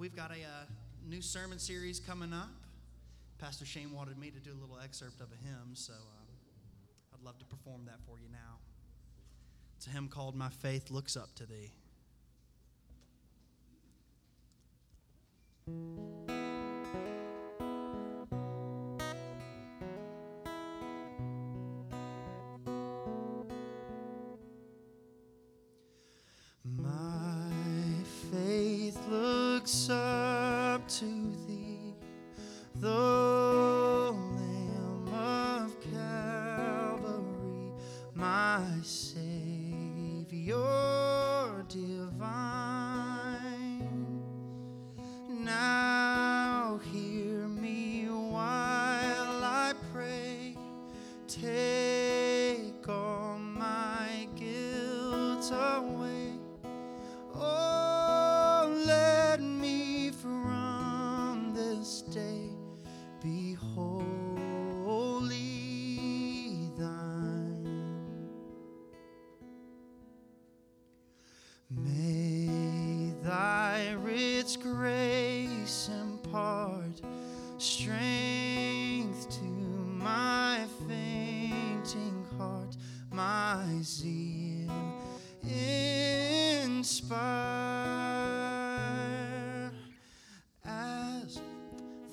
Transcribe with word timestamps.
we've 0.00 0.16
got 0.16 0.30
a 0.30 0.42
uh, 0.42 0.64
new 1.06 1.20
sermon 1.20 1.58
series 1.58 2.00
coming 2.00 2.32
up. 2.32 2.48
Pastor 3.38 3.66
Shane 3.66 3.92
wanted 3.92 4.16
me 4.18 4.30
to 4.30 4.40
do 4.40 4.50
a 4.50 4.58
little 4.58 4.78
excerpt 4.82 5.20
of 5.20 5.26
a 5.30 5.46
hymn, 5.46 5.74
so 5.74 5.92
uh, 5.92 7.14
I'd 7.14 7.22
love 7.22 7.38
to 7.38 7.44
perform 7.44 7.84
that 7.84 8.00
for 8.06 8.18
you 8.18 8.28
now. 8.32 8.56
It's 9.76 9.86
a 9.86 9.90
hymn 9.90 10.08
called 10.08 10.34
My 10.34 10.48
Faith 10.48 10.90
Looks 10.90 11.18
Up 11.18 11.34
to 11.34 11.44
Thee. 11.44 11.72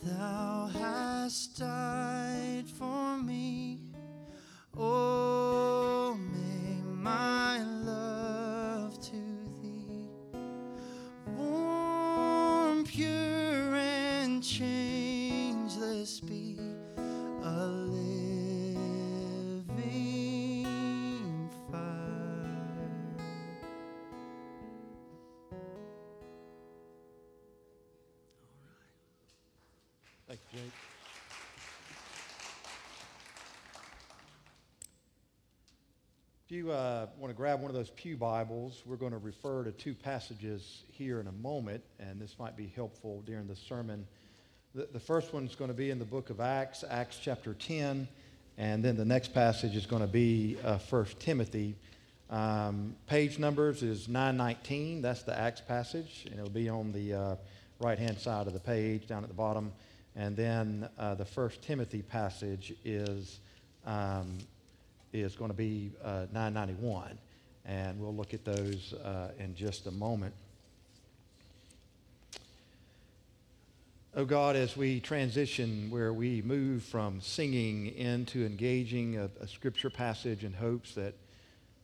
Thou 0.08 0.70
hast 0.80 1.60
died 1.60 2.17
grab 37.38 37.62
one 37.62 37.70
of 37.70 37.76
those 37.76 37.92
Pew 37.92 38.18
Bibles, 38.18 38.82
we're 38.84 38.96
going 38.96 39.12
to 39.12 39.20
refer 39.20 39.64
to 39.64 39.72
two 39.72 39.94
passages 39.94 40.82
here 40.92 41.20
in 41.20 41.28
a 41.28 41.32
moment, 41.34 41.84
and 42.00 42.20
this 42.20 42.36
might 42.40 42.58
be 42.58 42.66
helpful 42.76 43.22
during 43.28 43.46
the 43.46 43.56
sermon. 43.56 44.08
The, 44.74 44.88
the 44.92 45.00
first 45.00 45.36
one's 45.36 45.54
going 45.54 45.70
to 45.70 45.78
be 45.78 45.92
in 45.92 46.00
the 46.00 46.06
book 46.06 46.32
of 46.32 46.42
Acts, 46.42 46.84
Acts 46.90 47.20
chapter 47.22 47.54
10, 47.54 48.08
and 48.58 48.84
then 48.84 48.98
the 48.98 49.06
next 49.06 49.36
passage 49.36 49.76
is 49.76 49.86
going 49.86 50.02
to 50.02 50.08
be 50.08 50.58
uh, 50.66 50.80
1 50.80 51.06
Timothy. 51.20 51.76
Um, 52.32 52.96
page 53.06 53.38
numbers 53.38 53.84
is 53.84 54.08
919, 54.08 55.04
that's 55.04 55.22
the 55.22 55.38
Acts 55.38 55.62
passage, 55.62 56.26
and 56.32 56.40
it'll 56.40 56.50
be 56.50 56.70
on 56.70 56.92
the 56.92 57.14
uh, 57.14 57.36
right 57.80 58.00
hand 58.00 58.18
side 58.18 58.48
of 58.48 58.54
the 58.54 58.60
page 58.60 59.06
down 59.06 59.22
at 59.22 59.30
the 59.30 59.36
bottom. 59.36 59.72
And 60.16 60.36
then 60.36 60.90
uh, 60.98 61.14
the 61.14 61.26
First 61.26 61.62
Timothy 61.62 62.02
passage 62.02 62.74
is, 62.84 63.42
um, 63.86 64.40
is 65.14 65.36
going 65.36 65.52
to 65.52 65.58
be 65.58 65.92
uh, 66.04 66.26
991. 66.34 67.20
And 67.68 68.00
we'll 68.00 68.16
look 68.16 68.34
at 68.34 68.46
those 68.46 68.94
uh, 68.94 69.32
in 69.38 69.54
just 69.54 69.88
a 69.88 69.92
moment. 69.92 70.34
Oh 74.16 74.26
God, 74.26 74.56
as 74.56 74.76
we 74.76 75.00
transition 75.00 75.92
where 75.92 76.12
we 76.12 76.42
move 76.42 76.82
from 76.82 77.22
singing 77.22 77.88
into 77.96 78.44
engaging 78.44 79.18
a, 79.18 79.30
a 79.40 79.48
scripture 79.48 79.92
passage 79.92 80.44
in 80.44 80.54
hopes 80.54 80.96
that 80.96 81.14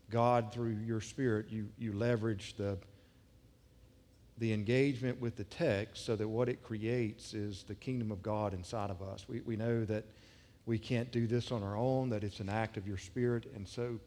God, 0.10 0.54
through 0.54 0.78
your 0.86 1.02
Spirit, 1.02 1.48
you, 1.50 1.68
you 1.78 1.94
leverage 1.94 2.56
the, 2.56 2.78
the 4.38 4.54
engagement 4.54 5.20
with 5.20 5.36
the 5.36 5.44
text 5.44 6.06
so 6.06 6.16
that 6.16 6.28
what 6.28 6.50
it 6.50 6.64
creates 6.64 7.34
is 7.34 7.64
the 7.64 7.76
kingdom 7.76 8.12
of 8.12 8.24
God 8.24 8.54
inside 8.54 8.90
of 8.90 9.02
us. 9.02 9.26
We, 9.28 9.42
we 9.42 9.56
know 9.56 9.86
that 9.86 10.06
we 10.66 10.80
can't 10.80 11.12
do 11.12 11.28
this 11.28 11.52
on 11.52 11.62
our 11.62 11.78
own, 11.78 12.10
that 12.10 12.24
it's 12.24 12.40
an 12.40 12.50
act 12.50 12.78
of 12.78 12.88
your 12.88 12.98
Spirit. 12.98 13.52
And 13.54 13.68
so, 13.68 14.00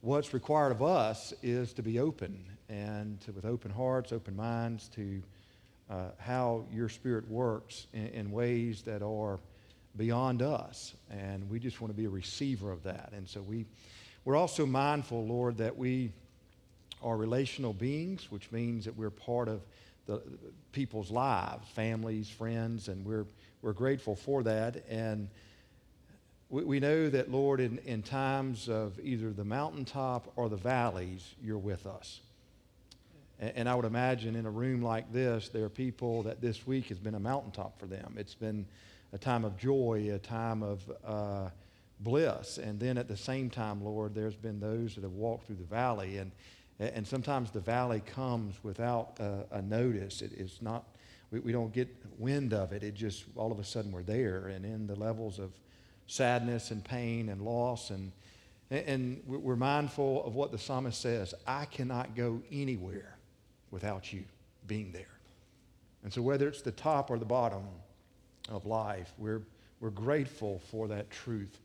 what's 0.00 0.32
required 0.32 0.72
of 0.72 0.82
us 0.82 1.32
is 1.42 1.72
to 1.74 1.82
be 1.82 1.98
open 1.98 2.44
and 2.68 3.20
to, 3.22 3.32
with 3.32 3.44
open 3.44 3.70
hearts, 3.70 4.12
open 4.12 4.36
minds 4.36 4.88
to 4.88 5.22
uh, 5.90 6.10
how 6.18 6.64
your 6.72 6.88
Spirit 6.88 7.28
works 7.28 7.86
in, 7.92 8.06
in 8.08 8.30
ways 8.30 8.82
that 8.82 9.02
are 9.02 9.38
beyond 9.96 10.42
us. 10.42 10.94
And 11.10 11.48
we 11.50 11.58
just 11.58 11.80
want 11.80 11.92
to 11.92 11.96
be 11.96 12.04
a 12.04 12.10
receiver 12.10 12.70
of 12.70 12.82
that. 12.84 13.10
And 13.12 13.28
so, 13.28 13.40
we, 13.40 13.64
we're 14.24 14.36
also 14.36 14.66
mindful, 14.66 15.26
Lord, 15.26 15.56
that 15.58 15.76
we 15.76 16.12
are 17.02 17.16
relational 17.16 17.72
beings, 17.72 18.30
which 18.30 18.52
means 18.52 18.84
that 18.84 18.96
we're 18.96 19.10
part 19.10 19.48
of 19.48 19.62
the 20.06 20.20
people's 20.72 21.10
lives, 21.10 21.66
families, 21.74 22.28
friends, 22.28 22.88
and 22.88 23.04
we're, 23.04 23.26
we're 23.62 23.72
grateful 23.72 24.14
for 24.14 24.42
that. 24.42 24.84
And 24.88 25.28
we, 26.50 26.64
we 26.64 26.80
know 26.80 27.08
that, 27.10 27.30
Lord, 27.30 27.60
in, 27.60 27.78
in 27.84 28.02
times 28.02 28.68
of 28.68 28.98
either 29.00 29.30
the 29.30 29.44
mountaintop 29.44 30.32
or 30.36 30.48
the 30.48 30.56
valleys, 30.56 31.34
you're 31.42 31.58
with 31.58 31.86
us. 31.86 32.20
And, 33.38 33.52
and 33.56 33.68
I 33.68 33.74
would 33.74 33.84
imagine 33.84 34.36
in 34.36 34.46
a 34.46 34.50
room 34.50 34.82
like 34.82 35.12
this, 35.12 35.48
there 35.48 35.64
are 35.64 35.70
people 35.70 36.22
that 36.24 36.40
this 36.40 36.66
week 36.66 36.86
has 36.86 36.98
been 36.98 37.14
a 37.14 37.20
mountaintop 37.20 37.78
for 37.78 37.86
them. 37.86 38.14
It's 38.16 38.34
been 38.34 38.66
a 39.12 39.18
time 39.18 39.44
of 39.44 39.56
joy, 39.56 40.10
a 40.12 40.18
time 40.18 40.62
of 40.62 40.90
uh, 41.04 41.50
bliss. 42.00 42.58
And 42.58 42.78
then 42.78 42.98
at 42.98 43.08
the 43.08 43.16
same 43.16 43.50
time, 43.50 43.84
Lord, 43.84 44.14
there's 44.14 44.36
been 44.36 44.60
those 44.60 44.94
that 44.94 45.04
have 45.04 45.12
walked 45.12 45.46
through 45.46 45.56
the 45.56 45.64
valley. 45.64 46.18
And, 46.18 46.30
and 46.78 47.06
sometimes 47.06 47.50
the 47.50 47.60
valley 47.60 48.00
comes 48.00 48.62
without 48.62 49.18
a, 49.18 49.44
a 49.50 49.62
notice. 49.62 50.22
It 50.22 50.32
is 50.32 50.58
not, 50.60 50.84
we, 51.30 51.40
we 51.40 51.52
don't 51.52 51.72
get 51.72 51.88
wind 52.18 52.52
of 52.52 52.72
it. 52.72 52.82
It 52.82 52.94
just, 52.94 53.24
all 53.36 53.50
of 53.50 53.58
a 53.58 53.64
sudden, 53.64 53.92
we're 53.92 54.02
there. 54.02 54.48
And 54.48 54.64
in 54.64 54.86
the 54.86 54.94
levels 54.94 55.38
of 55.38 55.52
sadness 56.08 56.72
and 56.72 56.82
pain 56.84 57.28
and 57.28 57.40
loss, 57.42 57.90
and, 57.90 58.10
and 58.70 59.22
we're 59.26 59.56
mindful 59.56 60.24
of 60.24 60.34
what 60.34 60.50
the 60.50 60.58
psalmist 60.58 61.00
says 61.00 61.34
I 61.46 61.66
cannot 61.66 62.16
go 62.16 62.42
anywhere 62.50 63.16
without 63.70 64.12
you 64.12 64.24
being 64.66 64.90
there. 64.90 65.06
And 66.02 66.12
so, 66.12 66.22
whether 66.22 66.48
it's 66.48 66.62
the 66.62 66.72
top 66.72 67.10
or 67.10 67.18
the 67.18 67.24
bottom 67.24 67.62
of 68.48 68.66
life, 68.66 69.12
we're, 69.18 69.42
we're 69.80 69.90
grateful 69.90 70.60
for 70.70 70.88
that 70.88 71.10
truth. 71.10 71.60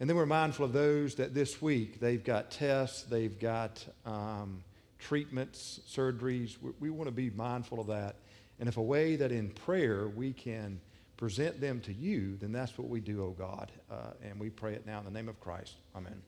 And 0.00 0.08
then 0.08 0.16
we're 0.16 0.26
mindful 0.26 0.64
of 0.64 0.72
those 0.72 1.14
that 1.16 1.34
this 1.34 1.62
week 1.62 2.00
they've 2.00 2.22
got 2.22 2.50
tests, 2.50 3.02
they've 3.04 3.38
got 3.38 3.84
um, 4.04 4.62
treatments, 4.98 5.80
surgeries. 5.88 6.56
We, 6.60 6.70
we 6.80 6.90
want 6.90 7.08
to 7.08 7.12
be 7.12 7.30
mindful 7.30 7.80
of 7.80 7.86
that. 7.88 8.16
And 8.60 8.68
if 8.68 8.76
a 8.76 8.82
way 8.82 9.16
that 9.16 9.32
in 9.32 9.50
prayer 9.50 10.08
we 10.08 10.32
can 10.32 10.80
present 11.16 11.60
them 11.60 11.80
to 11.80 11.92
you, 11.92 12.36
then 12.36 12.52
that's 12.52 12.76
what 12.76 12.88
we 12.88 13.00
do, 13.00 13.22
oh 13.22 13.30
God. 13.30 13.72
Uh, 13.90 14.10
and 14.22 14.38
we 14.38 14.50
pray 14.50 14.74
it 14.74 14.86
now 14.86 14.98
in 14.98 15.04
the 15.04 15.10
name 15.10 15.28
of 15.28 15.40
Christ. 15.40 15.74
Amen. 15.94 16.20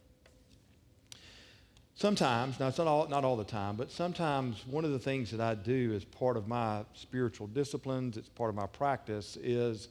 Sometimes, 1.95 2.61
now 2.61 2.69
it's 2.69 2.79
not 2.79 2.87
all, 2.87 3.09
not 3.09 3.25
all 3.25 3.37
the 3.37 3.45
time, 3.45 3.75
but 3.75 3.91
sometimes 3.91 4.65
one 4.67 4.85
of 4.85 4.93
the 4.93 5.01
things 5.01 5.33
that 5.33 5.41
I 5.41 5.57
do 5.57 5.93
as 5.95 6.05
part 6.05 6.37
of 6.37 6.47
my 6.47 6.85
spiritual 6.95 7.49
disciplines, 7.49 8.17
it's 8.17 8.29
part 8.29 8.51
of 8.51 8.55
my 8.55 8.67
practice, 8.67 9.37
is 9.43 9.89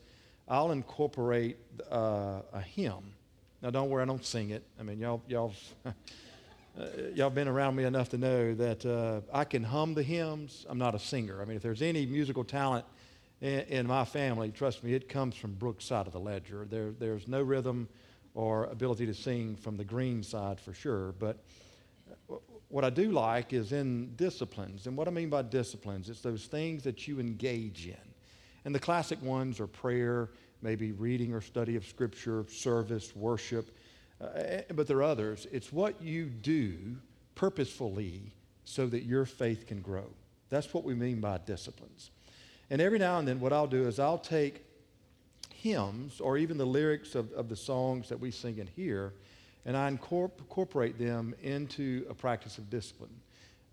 I'll 0.47 0.71
incorporate 0.71 1.57
uh, 1.91 2.39
a 2.53 2.61
hymn. 2.61 3.13
Now, 3.61 3.71
don't 3.71 3.89
worry, 3.89 4.03
I 4.03 4.05
don't 4.05 4.25
sing 4.25 4.51
it. 4.51 4.63
I 4.79 4.83
mean, 4.83 4.99
y'all, 4.99 5.21
y'all, 5.27 5.53
uh, 5.85 5.91
y'all 7.13 7.29
been 7.29 7.49
around 7.49 7.75
me 7.75 7.83
enough 7.83 8.07
to 8.09 8.17
know 8.17 8.55
that 8.55 8.85
uh, 8.85 9.19
I 9.33 9.43
can 9.43 9.63
hum 9.63 9.93
the 9.93 10.03
hymns. 10.03 10.65
I'm 10.69 10.77
not 10.77 10.95
a 10.95 10.99
singer. 10.99 11.41
I 11.41 11.45
mean, 11.45 11.57
if 11.57 11.61
there's 11.61 11.81
any 11.81 12.05
musical 12.05 12.45
talent 12.45 12.85
in, 13.41 13.59
in 13.61 13.87
my 13.87 14.05
family, 14.05 14.51
trust 14.51 14.83
me, 14.83 14.93
it 14.93 15.09
comes 15.09 15.35
from 15.35 15.53
Brooks' 15.53 15.85
side 15.85 16.07
of 16.07 16.13
the 16.13 16.19
ledger. 16.19 16.67
There, 16.69 16.91
there's 16.91 17.27
no 17.27 17.41
rhythm 17.41 17.87
or 18.33 18.65
ability 18.65 19.05
to 19.07 19.13
sing 19.13 19.55
from 19.55 19.77
the 19.77 19.83
Green 19.83 20.23
side 20.23 20.59
for 20.59 20.73
sure. 20.73 21.13
But 21.19 21.43
uh, 22.29 22.35
what 22.69 22.83
I 22.83 22.89
do 22.89 23.11
like 23.11 23.53
is 23.53 23.71
in 23.71 24.15
disciplines. 24.15 24.87
And 24.87 24.97
what 24.97 25.07
I 25.07 25.11
mean 25.11 25.29
by 25.29 25.41
disciplines, 25.41 26.09
it's 26.09 26.21
those 26.21 26.45
things 26.45 26.83
that 26.83 27.07
you 27.07 27.19
engage 27.19 27.87
in. 27.87 27.95
And 28.65 28.75
the 28.75 28.79
classic 28.79 29.21
ones 29.23 29.59
are 29.59 29.67
prayer, 29.67 30.29
maybe 30.61 30.91
reading 30.91 31.33
or 31.33 31.41
study 31.41 31.75
of 31.75 31.85
Scripture, 31.85 32.45
service, 32.49 33.15
worship. 33.15 33.71
Uh, 34.19 34.61
but 34.73 34.87
there 34.87 34.97
are 34.97 35.03
others. 35.03 35.47
It's 35.51 35.71
what 35.71 36.01
you 36.01 36.25
do 36.25 36.97
purposefully 37.35 38.33
so 38.65 38.87
that 38.87 39.03
your 39.03 39.25
faith 39.25 39.65
can 39.67 39.81
grow. 39.81 40.09
That's 40.49 40.73
what 40.73 40.83
we 40.83 40.95
mean 40.95 41.21
by 41.21 41.37
disciplines. 41.39 42.11
And 42.69 42.81
every 42.81 42.99
now 42.99 43.19
and 43.19 43.27
then, 43.27 43.39
what 43.39 43.53
I'll 43.53 43.67
do 43.67 43.87
is 43.87 43.99
I'll 43.99 44.17
take 44.17 44.65
hymns 45.53 46.19
or 46.19 46.37
even 46.37 46.57
the 46.57 46.65
lyrics 46.65 47.15
of, 47.15 47.31
of 47.33 47.49
the 47.49 47.55
songs 47.55 48.09
that 48.09 48.19
we 48.19 48.31
sing 48.31 48.57
in 48.57 48.67
here, 48.67 49.13
and 49.65 49.75
I 49.75 49.87
incorporate 49.87 50.99
them 50.99 51.33
into 51.41 52.05
a 52.09 52.13
practice 52.13 52.57
of 52.57 52.69
discipline. 52.69 53.15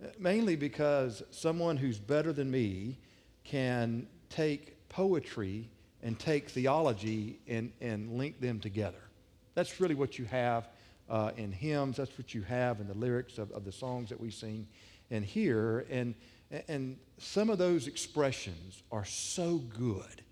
Uh, 0.03 0.09
mainly 0.19 0.57
because 0.57 1.23
someone 1.31 1.77
who's 1.77 1.99
better 1.99 2.33
than 2.33 2.51
me 2.51 2.99
can 3.45 4.07
take 4.29 4.89
poetry 4.89 5.69
and 6.03 6.19
take 6.19 6.51
theology 6.51 7.39
and, 7.49 7.73
and 7.81 8.19
link 8.19 8.41
them 8.41 8.61
together. 8.61 8.99
That's 9.55 9.81
really 9.81 9.95
what 9.95 10.19
you 10.19 10.25
have 10.27 10.69
uh, 11.09 11.31
in 11.37 11.53
hymns. 11.53 11.97
That's 11.97 12.17
what 12.19 12.35
you 12.35 12.43
have 12.43 12.81
in 12.81 12.89
the 12.89 12.95
lyrics 12.95 13.39
of, 13.39 13.51
of 13.53 13.65
the 13.65 13.73
songs 13.73 14.09
that 14.09 14.21
we 14.21 14.31
sing 14.31 14.67
and 15.11 15.25
hear. 15.25 15.87
And, 15.91 16.15
and 16.69 16.97
some 17.19 17.51
of 17.51 17.59
those 17.59 17.87
expressions 17.87 18.83
are 18.93 19.05
so 19.05 19.59
good 19.59 20.23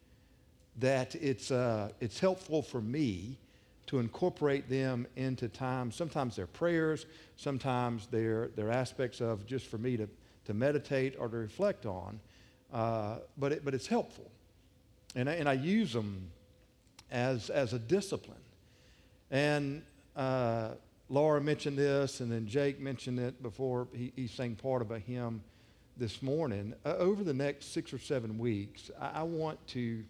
that 0.78 1.14
it's, 1.16 1.50
uh, 1.50 1.90
it's 2.00 2.18
helpful 2.18 2.62
for 2.62 2.80
me 2.80 3.38
to 3.86 3.98
incorporate 3.98 4.68
them 4.68 5.06
into 5.16 5.48
time. 5.48 5.92
Sometimes 5.92 6.36
they're 6.36 6.46
prayers, 6.46 7.06
sometimes 7.36 8.06
they're, 8.06 8.48
they're 8.56 8.70
aspects 8.70 9.20
of 9.20 9.46
just 9.46 9.66
for 9.66 9.78
me 9.78 9.96
to, 9.96 10.08
to 10.46 10.54
meditate 10.54 11.14
or 11.18 11.28
to 11.28 11.36
reflect 11.36 11.86
on. 11.86 12.20
Uh, 12.72 13.18
but, 13.36 13.52
it, 13.52 13.64
but 13.64 13.74
it's 13.74 13.86
helpful. 13.86 14.30
And 15.14 15.28
I, 15.28 15.34
and 15.34 15.48
I 15.48 15.52
use 15.52 15.92
them 15.92 16.30
as, 17.10 17.50
as 17.50 17.74
a 17.74 17.78
discipline. 17.78 18.38
And 19.30 19.82
uh, 20.16 20.70
Laura 21.10 21.40
mentioned 21.40 21.76
this, 21.76 22.20
and 22.20 22.32
then 22.32 22.46
Jake 22.46 22.80
mentioned 22.80 23.18
it 23.18 23.42
before 23.42 23.88
he, 23.92 24.12
he 24.16 24.26
sang 24.26 24.54
part 24.54 24.80
of 24.80 24.90
a 24.90 24.98
hymn 24.98 25.42
this 25.96 26.22
morning. 26.22 26.74
Uh, 26.84 26.94
over 26.98 27.22
the 27.24 27.34
next 27.34 27.72
six 27.72 27.92
or 27.92 27.98
seven 27.98 28.38
weeks, 28.38 28.90
I, 29.00 29.20
I 29.20 29.22
want 29.22 29.64
to 29.68 30.02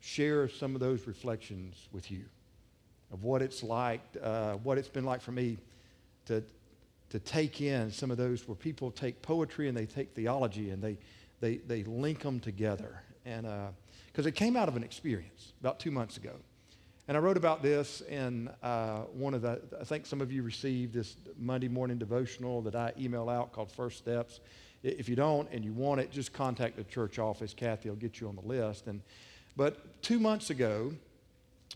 share 0.00 0.48
some 0.48 0.74
of 0.74 0.80
those 0.80 1.06
reflections 1.06 1.88
with 1.92 2.10
you 2.10 2.24
of 3.12 3.24
what 3.24 3.42
it's 3.42 3.62
like, 3.62 4.00
uh, 4.22 4.54
what 4.54 4.78
it's 4.78 4.88
been 4.88 5.04
like 5.04 5.20
for 5.20 5.32
me 5.32 5.58
to, 6.26 6.42
to 7.10 7.18
take 7.18 7.60
in 7.60 7.90
some 7.90 8.10
of 8.10 8.16
those 8.16 8.46
where 8.46 8.54
people 8.54 8.90
take 8.90 9.22
poetry 9.22 9.68
and 9.68 9.76
they 9.76 9.86
take 9.86 10.14
theology 10.14 10.70
and 10.70 10.82
they, 10.82 10.98
they, 11.40 11.56
they 11.56 11.82
link 11.84 12.20
them 12.20 12.38
together. 12.40 13.02
And 13.24 13.46
because 14.12 14.26
uh, 14.26 14.28
it 14.28 14.34
came 14.34 14.56
out 14.56 14.68
of 14.68 14.76
an 14.76 14.82
experience 14.82 15.52
about 15.60 15.78
two 15.78 15.90
months 15.90 16.16
ago. 16.16 16.32
And 17.08 17.16
I 17.16 17.20
wrote 17.20 17.38
about 17.38 17.62
this 17.62 18.02
in 18.02 18.50
uh, 18.62 18.98
one 19.14 19.32
of 19.32 19.40
the, 19.40 19.62
I 19.80 19.84
think 19.84 20.04
some 20.04 20.20
of 20.20 20.30
you 20.30 20.42
received 20.42 20.92
this 20.92 21.16
Monday 21.38 21.68
morning 21.68 21.96
devotional 21.96 22.60
that 22.62 22.74
I 22.74 22.92
email 22.98 23.30
out 23.30 23.52
called 23.52 23.72
First 23.72 23.96
Steps. 23.96 24.40
If 24.82 25.08
you 25.08 25.16
don't 25.16 25.48
and 25.50 25.64
you 25.64 25.72
want 25.72 26.00
it, 26.00 26.10
just 26.10 26.32
contact 26.32 26.76
the 26.76 26.84
church 26.84 27.18
office. 27.18 27.52
Kathy 27.54 27.88
will 27.88 27.96
get 27.96 28.20
you 28.20 28.28
on 28.28 28.36
the 28.36 28.46
list. 28.46 28.86
And, 28.86 29.00
but 29.56 30.02
two 30.02 30.18
months 30.20 30.50
ago, 30.50 30.92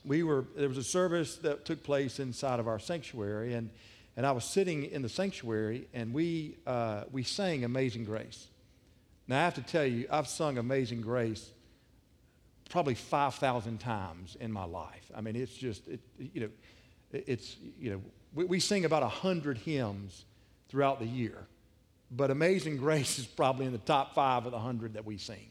we 0.04 0.22
were, 0.22 0.44
there 0.56 0.68
was 0.68 0.78
a 0.78 0.84
service 0.84 1.36
that 1.36 1.64
took 1.64 1.82
place 1.82 2.18
inside 2.18 2.60
of 2.60 2.68
our 2.68 2.78
sanctuary, 2.78 3.54
and, 3.54 3.70
and 4.16 4.26
I 4.26 4.32
was 4.32 4.44
sitting 4.44 4.84
in 4.84 5.02
the 5.02 5.08
sanctuary, 5.08 5.88
and 5.94 6.12
we, 6.12 6.56
uh, 6.66 7.04
we 7.12 7.22
sang 7.22 7.64
Amazing 7.64 8.04
Grace. 8.04 8.48
Now, 9.28 9.40
I 9.40 9.44
have 9.44 9.54
to 9.54 9.62
tell 9.62 9.84
you, 9.84 10.06
I've 10.10 10.28
sung 10.28 10.58
Amazing 10.58 11.02
Grace 11.02 11.50
probably 12.68 12.94
5,000 12.94 13.78
times 13.78 14.36
in 14.40 14.50
my 14.50 14.64
life. 14.64 15.10
I 15.14 15.20
mean, 15.20 15.36
it's 15.36 15.54
just, 15.54 15.86
it, 15.88 16.00
you 16.18 16.40
know, 16.40 16.48
it's, 17.12 17.56
you 17.78 17.90
know, 17.90 18.02
we, 18.34 18.44
we 18.44 18.60
sing 18.60 18.84
about 18.84 19.02
100 19.02 19.58
hymns 19.58 20.24
throughout 20.68 20.98
the 20.98 21.06
year, 21.06 21.46
but 22.14 22.30
Amazing 22.30 22.76
Grace 22.76 23.18
is 23.18 23.26
probably 23.26 23.66
in 23.66 23.72
the 23.72 23.78
top 23.78 24.14
five 24.14 24.44
of 24.44 24.52
the 24.52 24.58
100 24.58 24.94
that 24.94 25.04
we 25.04 25.18
sing. 25.18 25.48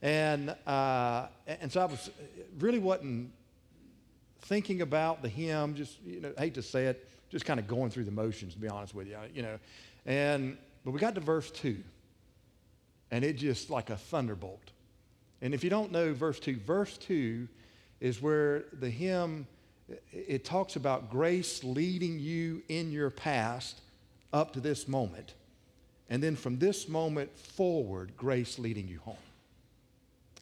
And, 0.00 0.54
uh, 0.66 1.26
and 1.46 1.70
so 1.70 1.80
I 1.80 1.84
was 1.84 2.10
really 2.58 2.80
wasn't 2.80 3.30
thinking 4.42 4.82
about 4.82 5.22
the 5.22 5.28
hymn, 5.28 5.76
just, 5.76 6.02
you 6.02 6.20
know, 6.20 6.32
hate 6.36 6.54
to 6.54 6.62
say 6.62 6.86
it, 6.86 7.08
just 7.30 7.44
kind 7.44 7.60
of 7.60 7.68
going 7.68 7.90
through 7.90 8.04
the 8.04 8.10
motions, 8.10 8.54
to 8.54 8.60
be 8.60 8.68
honest 8.68 8.94
with 8.94 9.06
you, 9.06 9.16
you 9.32 9.42
know. 9.42 9.58
And, 10.04 10.56
but 10.84 10.90
we 10.90 10.98
got 10.98 11.14
to 11.14 11.20
verse 11.20 11.50
two, 11.50 11.78
and 13.12 13.24
it 13.24 13.34
just 13.34 13.70
like 13.70 13.90
a 13.90 13.96
thunderbolt 13.96 14.72
and 15.42 15.52
if 15.52 15.64
you 15.64 15.70
don't 15.70 15.90
know 15.90 16.14
verse 16.14 16.38
2, 16.38 16.56
verse 16.64 16.96
2 16.98 17.48
is 18.00 18.22
where 18.22 18.64
the 18.72 18.88
hymn 18.88 19.48
it 20.12 20.44
talks 20.44 20.76
about 20.76 21.10
grace 21.10 21.62
leading 21.64 22.18
you 22.18 22.62
in 22.68 22.92
your 22.92 23.10
past 23.10 23.80
up 24.32 24.52
to 24.52 24.60
this 24.60 24.88
moment. 24.88 25.34
And 26.12 26.22
then 26.22 26.36
from 26.36 26.58
this 26.58 26.90
moment 26.90 27.34
forward, 27.38 28.12
grace 28.18 28.58
leading 28.58 28.86
you 28.86 28.98
home. 28.98 29.16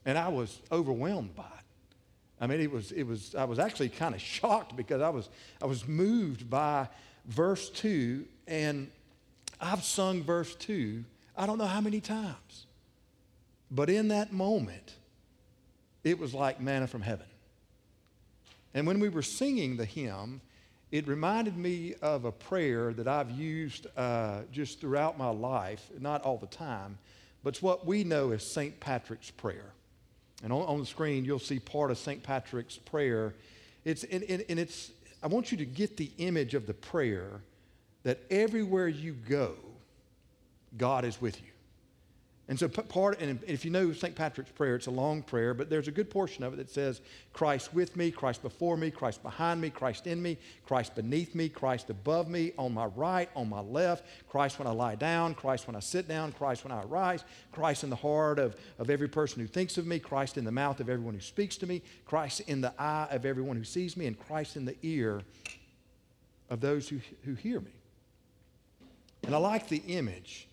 And 0.05 0.17
I 0.17 0.27
was 0.27 0.59
overwhelmed 0.69 1.33
by 1.33 1.43
it. 1.43 1.95
I 2.41 2.47
mean, 2.47 2.59
it 2.59 2.69
was, 2.69 2.91
it 2.91 3.03
was, 3.03 3.35
I 3.35 3.45
was 3.45 3.57
actually 3.57 3.87
kind 3.87 4.13
of 4.13 4.19
shocked 4.19 4.75
because 4.75 5.01
I 5.01 5.07
was, 5.07 5.29
I 5.61 5.67
was 5.67 5.87
moved 5.87 6.49
by 6.49 6.89
verse 7.25 7.69
2, 7.69 8.25
and 8.49 8.91
I've 9.61 9.85
sung 9.85 10.23
verse 10.23 10.53
2 10.55 11.05
I 11.37 11.45
don't 11.45 11.57
know 11.57 11.67
how 11.67 11.79
many 11.79 12.01
times. 12.01 12.65
But 13.71 13.89
in 13.89 14.09
that 14.09 14.33
moment, 14.33 14.95
it 16.03 16.19
was 16.19 16.33
like 16.33 16.59
manna 16.59 16.87
from 16.87 17.01
heaven. 17.01 17.27
And 18.73 18.85
when 18.85 18.99
we 18.99 19.07
were 19.07 19.21
singing 19.21 19.77
the 19.77 19.85
hymn, 19.85 20.41
it 20.91 21.07
reminded 21.07 21.57
me 21.57 21.95
of 22.01 22.25
a 22.25 22.31
prayer 22.31 22.93
that 22.93 23.07
I've 23.07 23.31
used 23.31 23.87
uh, 23.95 24.41
just 24.51 24.81
throughout 24.81 25.17
my 25.17 25.29
life, 25.29 25.89
not 25.99 26.23
all 26.23 26.37
the 26.37 26.47
time, 26.47 26.97
but 27.43 27.55
it's 27.55 27.61
what 27.61 27.85
we 27.85 28.03
know 28.03 28.31
as 28.31 28.45
St. 28.45 28.77
Patrick's 28.79 29.31
Prayer. 29.31 29.71
And 30.43 30.51
on, 30.51 30.63
on 30.63 30.79
the 30.79 30.85
screen, 30.85 31.23
you'll 31.23 31.39
see 31.39 31.59
part 31.59 31.91
of 31.91 31.97
St. 31.97 32.21
Patrick's 32.21 32.77
Prayer. 32.77 33.33
It's, 33.85 34.03
and, 34.03 34.23
and, 34.23 34.43
and 34.49 34.59
it's, 34.59 34.91
I 35.23 35.27
want 35.27 35.51
you 35.51 35.57
to 35.59 35.65
get 35.65 35.97
the 35.97 36.11
image 36.17 36.55
of 36.55 36.67
the 36.67 36.73
prayer 36.73 37.41
that 38.03 38.19
everywhere 38.29 38.87
you 38.87 39.13
go, 39.13 39.53
God 40.77 41.05
is 41.05 41.21
with 41.21 41.39
you. 41.41 41.50
And 42.51 42.59
so 42.59 42.67
part, 42.67 43.21
and 43.21 43.41
if 43.47 43.63
you 43.63 43.71
know 43.71 43.93
St. 43.93 44.13
Patrick's 44.13 44.51
prayer, 44.51 44.75
it's 44.75 44.87
a 44.87 44.91
long 44.91 45.23
prayer, 45.23 45.53
but 45.53 45.69
there's 45.69 45.87
a 45.87 45.91
good 45.91 46.09
portion 46.09 46.43
of 46.43 46.51
it 46.51 46.57
that 46.57 46.69
says, 46.69 46.99
Christ 47.31 47.73
with 47.73 47.95
me, 47.95 48.11
Christ 48.11 48.41
before 48.41 48.75
me, 48.75 48.91
Christ 48.91 49.23
behind 49.23 49.61
me, 49.61 49.69
Christ 49.69 50.05
in 50.05 50.21
me, 50.21 50.37
Christ 50.65 50.93
beneath 50.93 51.33
me, 51.33 51.47
Christ 51.47 51.89
above 51.89 52.27
me, 52.27 52.51
on 52.57 52.73
my 52.73 52.87
right, 52.87 53.29
on 53.37 53.47
my 53.47 53.61
left, 53.61 54.03
Christ 54.27 54.59
when 54.59 54.67
I 54.67 54.71
lie 54.71 54.95
down, 54.95 55.33
Christ 55.33 55.65
when 55.65 55.77
I 55.77 55.79
sit 55.79 56.09
down, 56.09 56.33
Christ 56.33 56.65
when 56.65 56.73
I 56.73 56.83
rise, 56.83 57.23
Christ 57.53 57.85
in 57.85 57.89
the 57.89 57.95
heart 57.95 58.37
of, 58.37 58.57
of 58.79 58.89
every 58.89 59.07
person 59.07 59.39
who 59.39 59.47
thinks 59.47 59.77
of 59.77 59.87
me, 59.87 59.97
Christ 59.97 60.37
in 60.37 60.43
the 60.43 60.51
mouth 60.51 60.81
of 60.81 60.89
everyone 60.89 61.13
who 61.13 61.21
speaks 61.21 61.55
to 61.55 61.65
me, 61.65 61.81
Christ 62.05 62.41
in 62.47 62.59
the 62.59 62.73
eye 62.77 63.07
of 63.11 63.25
everyone 63.25 63.55
who 63.55 63.63
sees 63.63 63.95
me, 63.95 64.07
and 64.07 64.19
Christ 64.19 64.57
in 64.57 64.65
the 64.65 64.75
ear 64.81 65.21
of 66.49 66.59
those 66.59 66.89
who, 66.89 66.99
who 67.23 67.33
hear 67.33 67.61
me. 67.61 67.71
And 69.23 69.33
I 69.33 69.37
like 69.37 69.69
the 69.69 69.81
image 69.87 70.49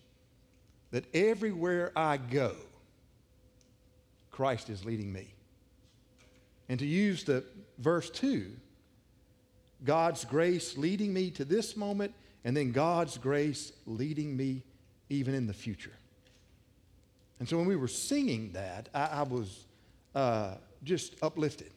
that 0.91 1.05
everywhere 1.13 1.91
I 1.95 2.17
go, 2.17 2.55
Christ 4.31 4.69
is 4.69 4.85
leading 4.85 5.11
me. 5.11 5.33
And 6.67 6.79
to 6.79 6.85
use 6.85 7.23
the 7.23 7.43
verse 7.77 8.09
2, 8.09 8.51
God's 9.83 10.25
grace 10.25 10.77
leading 10.77 11.13
me 11.13 11.31
to 11.31 11.45
this 11.45 11.75
moment, 11.75 12.13
and 12.43 12.55
then 12.55 12.71
God's 12.71 13.17
grace 13.17 13.71
leading 13.85 14.35
me 14.35 14.63
even 15.09 15.33
in 15.33 15.47
the 15.47 15.53
future. 15.53 15.93
And 17.39 17.47
so 17.47 17.57
when 17.57 17.67
we 17.67 17.75
were 17.75 17.87
singing 17.87 18.51
that, 18.53 18.89
I, 18.93 19.05
I 19.05 19.23
was 19.23 19.65
uh, 20.13 20.55
just 20.83 21.15
uplifted. 21.21 21.71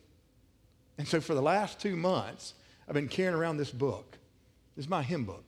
And 0.98 1.06
so 1.06 1.20
for 1.20 1.34
the 1.34 1.42
last 1.42 1.80
two 1.80 1.96
months, 1.96 2.54
I've 2.86 2.94
been 2.94 3.08
carrying 3.08 3.34
around 3.34 3.56
this 3.56 3.70
book. 3.70 4.18
This 4.76 4.86
is 4.86 4.90
my 4.90 5.02
hymn 5.02 5.24
book. 5.24 5.44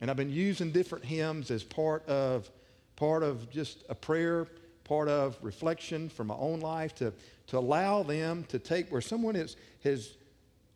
And 0.00 0.10
I've 0.10 0.16
been 0.16 0.30
using 0.30 0.72
different 0.72 1.04
hymns 1.04 1.50
as 1.50 1.62
part 1.62 2.06
of 2.08 2.50
part 2.96 3.22
of 3.22 3.50
just 3.50 3.84
a 3.88 3.94
prayer, 3.94 4.46
part 4.84 5.08
of 5.08 5.38
reflection 5.42 6.08
from 6.08 6.28
my 6.28 6.34
own 6.34 6.60
life 6.60 6.94
to, 6.96 7.12
to 7.48 7.58
allow 7.58 8.02
them 8.02 8.44
to 8.48 8.58
take 8.58 8.90
where 8.90 9.00
someone 9.00 9.36
is, 9.36 9.56
has, 9.84 10.14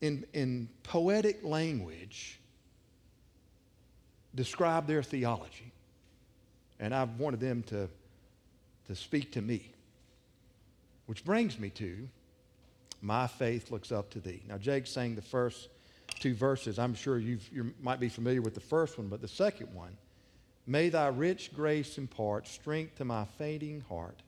in, 0.00 0.24
in 0.32 0.68
poetic 0.82 1.42
language, 1.44 2.38
describe 4.34 4.86
their 4.86 5.02
theology. 5.02 5.72
And 6.78 6.94
I've 6.94 7.18
wanted 7.18 7.40
them 7.40 7.62
to, 7.64 7.88
to 8.86 8.94
speak 8.94 9.32
to 9.32 9.42
me. 9.42 9.72
Which 11.06 11.24
brings 11.24 11.58
me 11.58 11.70
to, 11.70 12.08
My 13.00 13.26
faith 13.26 13.70
looks 13.70 13.92
up 13.92 14.10
to 14.10 14.20
thee. 14.20 14.42
Now, 14.48 14.58
Jake 14.58 14.86
sang 14.86 15.14
the 15.14 15.22
first 15.22 15.68
two 16.20 16.34
verses. 16.34 16.78
I'm 16.78 16.94
sure 16.94 17.18
you 17.18 17.38
you 17.52 17.72
might 17.80 18.00
be 18.00 18.08
familiar 18.08 18.42
with 18.42 18.54
the 18.54 18.60
first 18.60 18.98
one, 18.98 19.08
but 19.08 19.20
the 19.20 19.28
second 19.28 19.72
one 19.72 19.96
May 20.66 20.88
thy 20.88 21.08
rich 21.08 21.54
grace 21.54 21.96
impart 21.96 22.48
strength 22.48 22.96
to 22.96 23.04
my 23.04 23.24
fainting 23.38 23.84
heart, 23.88 24.22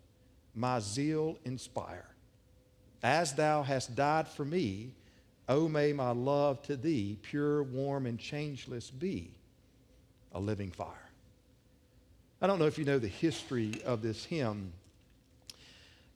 my 0.55 0.79
zeal 0.79 1.37
inspire. 1.45 2.07
As 3.03 3.35
thou 3.35 3.63
hast 3.63 3.97
died 3.97 4.29
for 4.29 4.45
me, 4.45 4.93
O 5.49 5.69
may 5.69 5.93
my 5.93 6.11
love 6.11 6.63
to 6.63 6.77
thee, 6.77 7.19
pure, 7.23 7.63
warm, 7.63 8.07
and 8.07 8.19
changeless, 8.19 8.91
be 8.91 9.33
a 10.33 10.39
living 10.39 10.71
fire. 10.71 11.09
I 12.41 12.47
don't 12.47 12.59
know 12.59 12.67
if 12.67 12.79
you 12.79 12.85
know 12.85 12.99
the 12.99 13.09
history 13.09 13.81
of 13.85 14.03
this 14.03 14.25
hymn. 14.25 14.73
A 15.51 15.55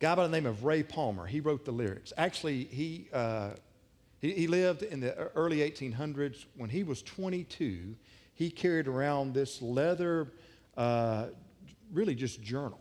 guy 0.00 0.14
by 0.14 0.24
the 0.24 0.28
name 0.28 0.46
of 0.46 0.64
Ray 0.64 0.82
Palmer, 0.82 1.26
he 1.26 1.40
wrote 1.40 1.64
the 1.64 1.72
lyrics. 1.72 2.12
Actually, 2.16 2.64
he, 2.64 3.08
uh, 3.12 3.50
he, 4.20 4.32
he 4.32 4.46
lived 4.46 4.82
in 4.82 5.00
the 5.00 5.16
early 5.34 5.58
1800s. 5.58 6.44
When 6.56 6.70
he 6.70 6.84
was 6.84 7.02
22, 7.02 7.96
he 8.34 8.50
carried 8.50 8.88
around 8.88 9.34
this 9.34 9.60
leather, 9.60 10.28
uh, 10.76 11.26
really 11.92 12.14
just 12.14 12.42
journal. 12.42 12.80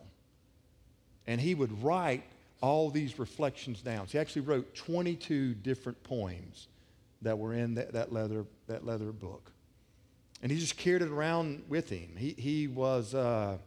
And 1.28 1.40
he 1.40 1.56
would 1.56 1.84
write 1.84 2.24
all 2.62 2.90
these 2.90 3.20
reflections 3.20 3.82
down. 3.82 4.08
So 4.08 4.14
he 4.14 4.20
actually 4.20 4.44
wrote 4.44 4.76
22 4.76 5.56
different 5.56 6.02
poems 6.04 6.68
that 7.22 7.38
were 7.38 7.54
in 7.54 7.76
that, 7.76 7.94
that, 7.94 8.12
leather, 8.12 8.46
that 8.68 8.86
leather 8.86 9.12
book. 9.12 9.52
And 10.42 10.52
he 10.52 10.58
just 10.58 10.78
carried 10.78 11.02
it 11.02 11.10
around 11.10 11.64
with 11.70 11.90
him. 11.90 12.16
He, 12.18 12.36
he, 12.38 12.68
was, 12.68 13.14
uh, 13.14 13.58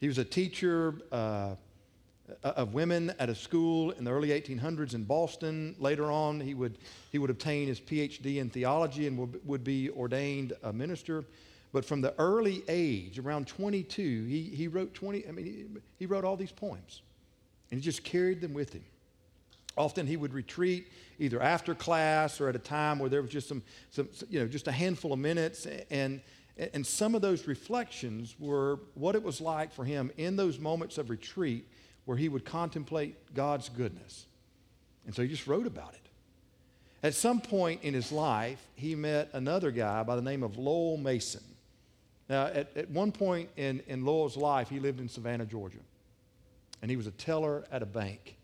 he 0.00 0.08
was 0.08 0.18
a 0.18 0.24
teacher 0.24 0.94
uh, 1.12 1.54
Uh, 2.44 2.52
of 2.56 2.72
women 2.72 3.12
at 3.18 3.28
a 3.28 3.34
school 3.34 3.90
in 3.92 4.04
the 4.04 4.10
early 4.10 4.28
1800s 4.28 4.94
in 4.94 5.02
Boston. 5.02 5.74
Later 5.80 6.10
on, 6.10 6.38
he 6.40 6.54
would, 6.54 6.78
he 7.10 7.18
would 7.18 7.30
obtain 7.30 7.66
his 7.66 7.80
PhD 7.80 8.36
in 8.36 8.48
theology 8.48 9.08
and 9.08 9.18
would, 9.18 9.40
would 9.44 9.64
be 9.64 9.90
ordained 9.90 10.52
a 10.62 10.72
minister. 10.72 11.24
But 11.72 11.84
from 11.84 12.00
the 12.00 12.14
early 12.18 12.62
age, 12.68 13.18
around 13.18 13.48
22, 13.48 14.26
he, 14.26 14.42
he 14.42 14.68
wrote 14.68 14.94
20, 14.94 15.26
I 15.26 15.32
mean, 15.32 15.44
he, 15.44 15.64
he 15.98 16.06
wrote 16.06 16.24
all 16.24 16.36
these 16.36 16.52
poems. 16.52 17.02
And 17.70 17.80
he 17.80 17.84
just 17.84 18.04
carried 18.04 18.40
them 18.40 18.54
with 18.54 18.72
him. 18.72 18.84
Often 19.76 20.06
he 20.06 20.16
would 20.16 20.32
retreat 20.32 20.86
either 21.18 21.42
after 21.42 21.74
class 21.74 22.40
or 22.40 22.48
at 22.48 22.54
a 22.54 22.60
time 22.60 23.00
where 23.00 23.08
there 23.10 23.22
was 23.22 23.30
just 23.30 23.48
some, 23.48 23.62
some 23.90 24.08
you 24.30 24.38
know, 24.38 24.46
just 24.46 24.68
a 24.68 24.72
handful 24.72 25.12
of 25.12 25.18
minutes. 25.18 25.66
And, 25.90 26.20
and 26.72 26.86
some 26.86 27.16
of 27.16 27.22
those 27.22 27.48
reflections 27.48 28.36
were 28.38 28.78
what 28.94 29.16
it 29.16 29.22
was 29.24 29.40
like 29.40 29.72
for 29.72 29.84
him 29.84 30.12
in 30.18 30.36
those 30.36 30.60
moments 30.60 30.98
of 30.98 31.10
retreat 31.10 31.66
where 32.04 32.16
he 32.16 32.28
would 32.28 32.44
contemplate 32.44 33.34
God's 33.34 33.68
goodness. 33.68 34.26
And 35.06 35.14
so 35.14 35.22
he 35.22 35.28
just 35.28 35.46
wrote 35.46 35.66
about 35.66 35.94
it. 35.94 36.00
At 37.02 37.14
some 37.14 37.40
point 37.40 37.82
in 37.82 37.94
his 37.94 38.12
life, 38.12 38.64
he 38.76 38.94
met 38.94 39.30
another 39.32 39.70
guy 39.70 40.02
by 40.02 40.16
the 40.16 40.22
name 40.22 40.42
of 40.42 40.56
Lowell 40.56 40.96
Mason. 40.96 41.42
Now, 42.28 42.46
at, 42.46 42.76
at 42.76 42.90
one 42.90 43.10
point 43.12 43.50
in, 43.56 43.82
in 43.88 44.04
Lowell's 44.04 44.36
life, 44.36 44.68
he 44.68 44.78
lived 44.78 45.00
in 45.00 45.08
Savannah, 45.08 45.46
Georgia 45.46 45.80
and 46.82 46.90
he 46.90 46.96
was 46.96 47.06
a 47.06 47.12
teller 47.12 47.64
at 47.70 47.82
a 47.82 47.86
bank. 47.86 48.36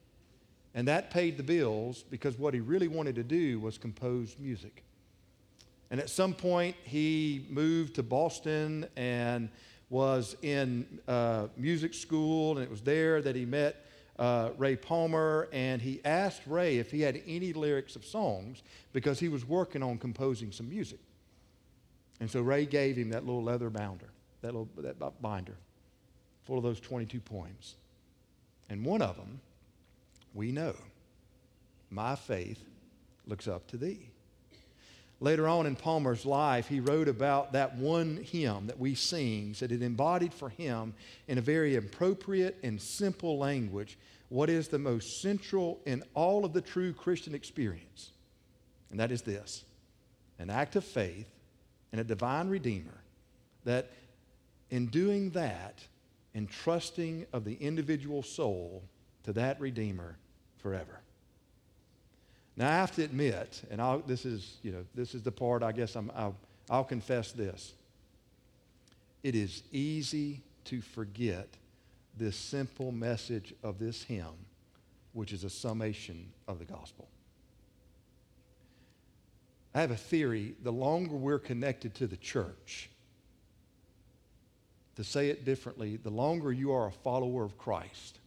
And 0.75 0.87
that 0.87 1.11
paid 1.11 1.37
the 1.37 1.43
bills 1.43 2.05
because 2.09 2.39
what 2.39 2.55
he 2.55 2.61
really 2.61 2.89
wanted 2.89 3.17
to 3.17 3.25
do 3.25 3.59
was 3.59 3.77
compose 3.77 4.37
music. 4.39 4.85
And 5.91 5.99
at 5.99 6.09
some 6.09 6.35
point, 6.35 6.77
he 6.85 7.47
moved 7.49 7.97
to 7.97 8.03
Boston 8.03 8.87
and 8.97 9.49
was 9.91 10.37
in 10.43 11.01
uh, 11.09 11.49
music 11.57 11.95
school, 11.95 12.57
and 12.57 12.65
it 12.65 12.71
was 12.71 12.83
there 12.83 13.23
that 13.23 13.35
he 13.35 13.45
met 13.45 13.85
uh, 14.19 14.51
Ray 14.59 14.77
Palmer, 14.77 15.49
and 15.53 15.81
he 15.81 16.01
asked 16.05 16.43
Ray 16.47 16.79
if 16.79 16.91
he 16.91 17.01
had 17.01 17.23
any 17.27 17.53
lyrics 17.53 17.97
of 17.97 18.05
songs 18.05 18.63
because 18.93 19.21
he 19.21 19.29
was 19.29 19.47
working 19.47 19.83
on 19.83 19.99
composing 19.99 20.53
some 20.53 20.69
music. 20.69 20.99
And 22.21 22.31
so 22.31 22.41
Ray 22.43 22.67
gave 22.67 22.97
him 22.97 23.11
that 23.11 23.25
little 23.25 23.43
leather 23.43 23.71
bounder, 23.71 24.11
that 24.43 24.49
little 24.49 24.69
that 24.77 25.23
binder, 25.23 25.57
full 26.45 26.59
of 26.59 26.65
those 26.65 26.81
22 26.81 27.21
poems. 27.21 27.77
And 28.69 28.85
one 28.85 29.03
of 29.03 29.17
them, 29.17 29.41
we 30.35 30.51
know, 30.51 30.75
my 31.91 32.17
faith 32.17 32.63
looks 33.27 33.47
up 33.47 33.67
to 33.69 33.77
thee. 33.77 34.11
Later 35.21 35.49
on 35.49 35.67
in 35.67 35.75
Palmer's 35.75 36.25
life, 36.25 36.69
he 36.69 36.79
wrote 36.79 37.09
about 37.09 37.53
that 37.53 37.77
one 37.77 38.19
hymn 38.19 38.69
that 38.69 38.79
we 38.79 38.95
sing, 38.95 39.55
that 39.59 39.73
it 39.73 39.83
embodied 39.83 40.33
for 40.33 40.49
him 40.49 40.95
in 41.27 41.39
a 41.39 41.43
very 41.43 41.75
appropriate 41.75 42.57
and 42.63 42.81
simple 42.81 43.37
language 43.37 43.99
what 44.29 44.51
is 44.51 44.69
the 44.69 44.79
most 44.79 45.21
central 45.21 45.81
in 45.87 46.05
all 46.15 46.45
of 46.45 46.53
the 46.53 46.61
true 46.61 46.93
Christian 46.93 47.35
experience. 47.35 48.13
And 48.91 49.01
that 49.01 49.11
is 49.11 49.23
this 49.23 49.65
an 50.39 50.51
act 50.51 50.77
of 50.77 50.85
faith 50.85 51.27
in 51.93 51.99
a 51.99 52.05
divine 52.05 52.49
Redeemer 52.49 53.03
that 53.65 53.91
in 54.71 54.87
doing 54.87 55.31
that, 55.31 55.83
entrusting 56.35 57.27
of 57.33 57.45
the 57.45 57.55
individual 57.55 58.23
soul 58.23 58.85
to 59.25 59.33
that 59.33 59.61
Redeemer 59.61 60.17
forever. 60.59 61.01
Now, 62.59 62.71
I 62.71 62.75
have 62.75 62.91
to 62.97 63.05
admit, 63.05 63.63
and 63.71 63.81
I'll, 63.81 64.01
this, 64.01 64.27
is, 64.27 64.57
you 64.65 64.73
know, 64.73 64.85
this 64.93 65.15
is 65.15 65.23
the 65.23 65.31
part 65.31 65.63
I 65.63 65.71
guess 65.71 65.95
I'm, 65.95 66.11
I'll, 66.17 66.35
I'll 66.69 66.83
confess 66.83 67.31
this. 67.31 67.73
It 69.23 69.37
is 69.37 69.63
easy 69.71 70.43
to 70.65 70.81
forget 70.81 71.47
this 72.17 72.35
simple 72.37 72.91
message 72.91 73.55
of 73.63 73.79
this 73.79 74.03
hymn, 74.03 74.35
which 75.13 75.33
is 75.33 75.45
a 75.45 75.51
summation 75.51 76.33
of 76.49 76.59
the 76.59 76.65
gospel. 76.65 77.09
I 79.73 79.81
have 79.81 79.93
a 79.93 79.97
theory 79.97 80.57
the 80.65 80.73
longer 80.73 81.15
we're 81.15 81.39
connected 81.39 81.95
to 81.95 82.09
the 82.09 82.17
church, 82.17 82.91
to 84.97 85.05
say 85.05 85.29
it 85.29 85.45
differently, 85.45 85.97
the 85.97 86.11
longer 86.11 86.53
you 86.53 86.73
are 86.73 86.89
a 86.89 86.93
follower 86.93 87.45
of 87.45 87.57
Christ, 87.57 88.19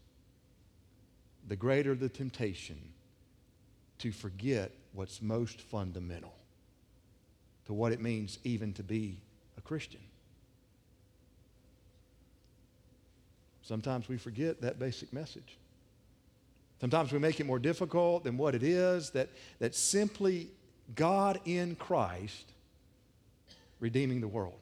the 1.49 1.57
greater 1.57 1.95
the 1.95 2.07
temptation 2.07 2.77
to 4.01 4.11
forget 4.11 4.71
what's 4.93 5.21
most 5.21 5.61
fundamental 5.61 6.33
to 7.65 7.73
what 7.73 7.91
it 7.91 8.01
means 8.01 8.39
even 8.43 8.73
to 8.73 8.83
be 8.83 9.17
a 9.57 9.61
Christian. 9.61 10.01
Sometimes 13.61 14.09
we 14.09 14.17
forget 14.17 14.59
that 14.61 14.79
basic 14.79 15.13
message. 15.13 15.57
Sometimes 16.79 17.11
we 17.11 17.19
make 17.19 17.39
it 17.39 17.45
more 17.45 17.59
difficult 17.59 18.23
than 18.23 18.37
what 18.37 18.55
it 18.55 18.63
is, 18.63 19.11
that, 19.11 19.29
that 19.59 19.75
simply 19.75 20.49
God 20.95 21.39
in 21.45 21.75
Christ 21.75 22.51
redeeming 23.79 24.19
the 24.19 24.27
world 24.27 24.57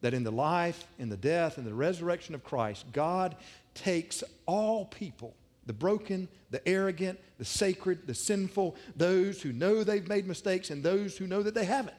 that 0.00 0.14
in 0.14 0.24
the 0.24 0.32
life, 0.32 0.86
in 0.98 1.08
the 1.08 1.16
death, 1.16 1.58
and 1.58 1.66
the 1.66 1.74
resurrection 1.74 2.34
of 2.34 2.42
Christ, 2.42 2.86
God 2.92 3.36
takes 3.74 4.24
all 4.46 4.86
people 4.86 5.34
the 5.70 5.74
broken, 5.74 6.26
the 6.50 6.66
arrogant, 6.68 7.16
the 7.38 7.44
sacred, 7.44 8.04
the 8.08 8.12
sinful, 8.12 8.74
those 8.96 9.40
who 9.40 9.52
know 9.52 9.84
they've 9.84 10.08
made 10.08 10.26
mistakes, 10.26 10.68
and 10.68 10.82
those 10.82 11.16
who 11.16 11.28
know 11.28 11.44
that 11.44 11.54
they 11.54 11.64
haven't. 11.64 11.94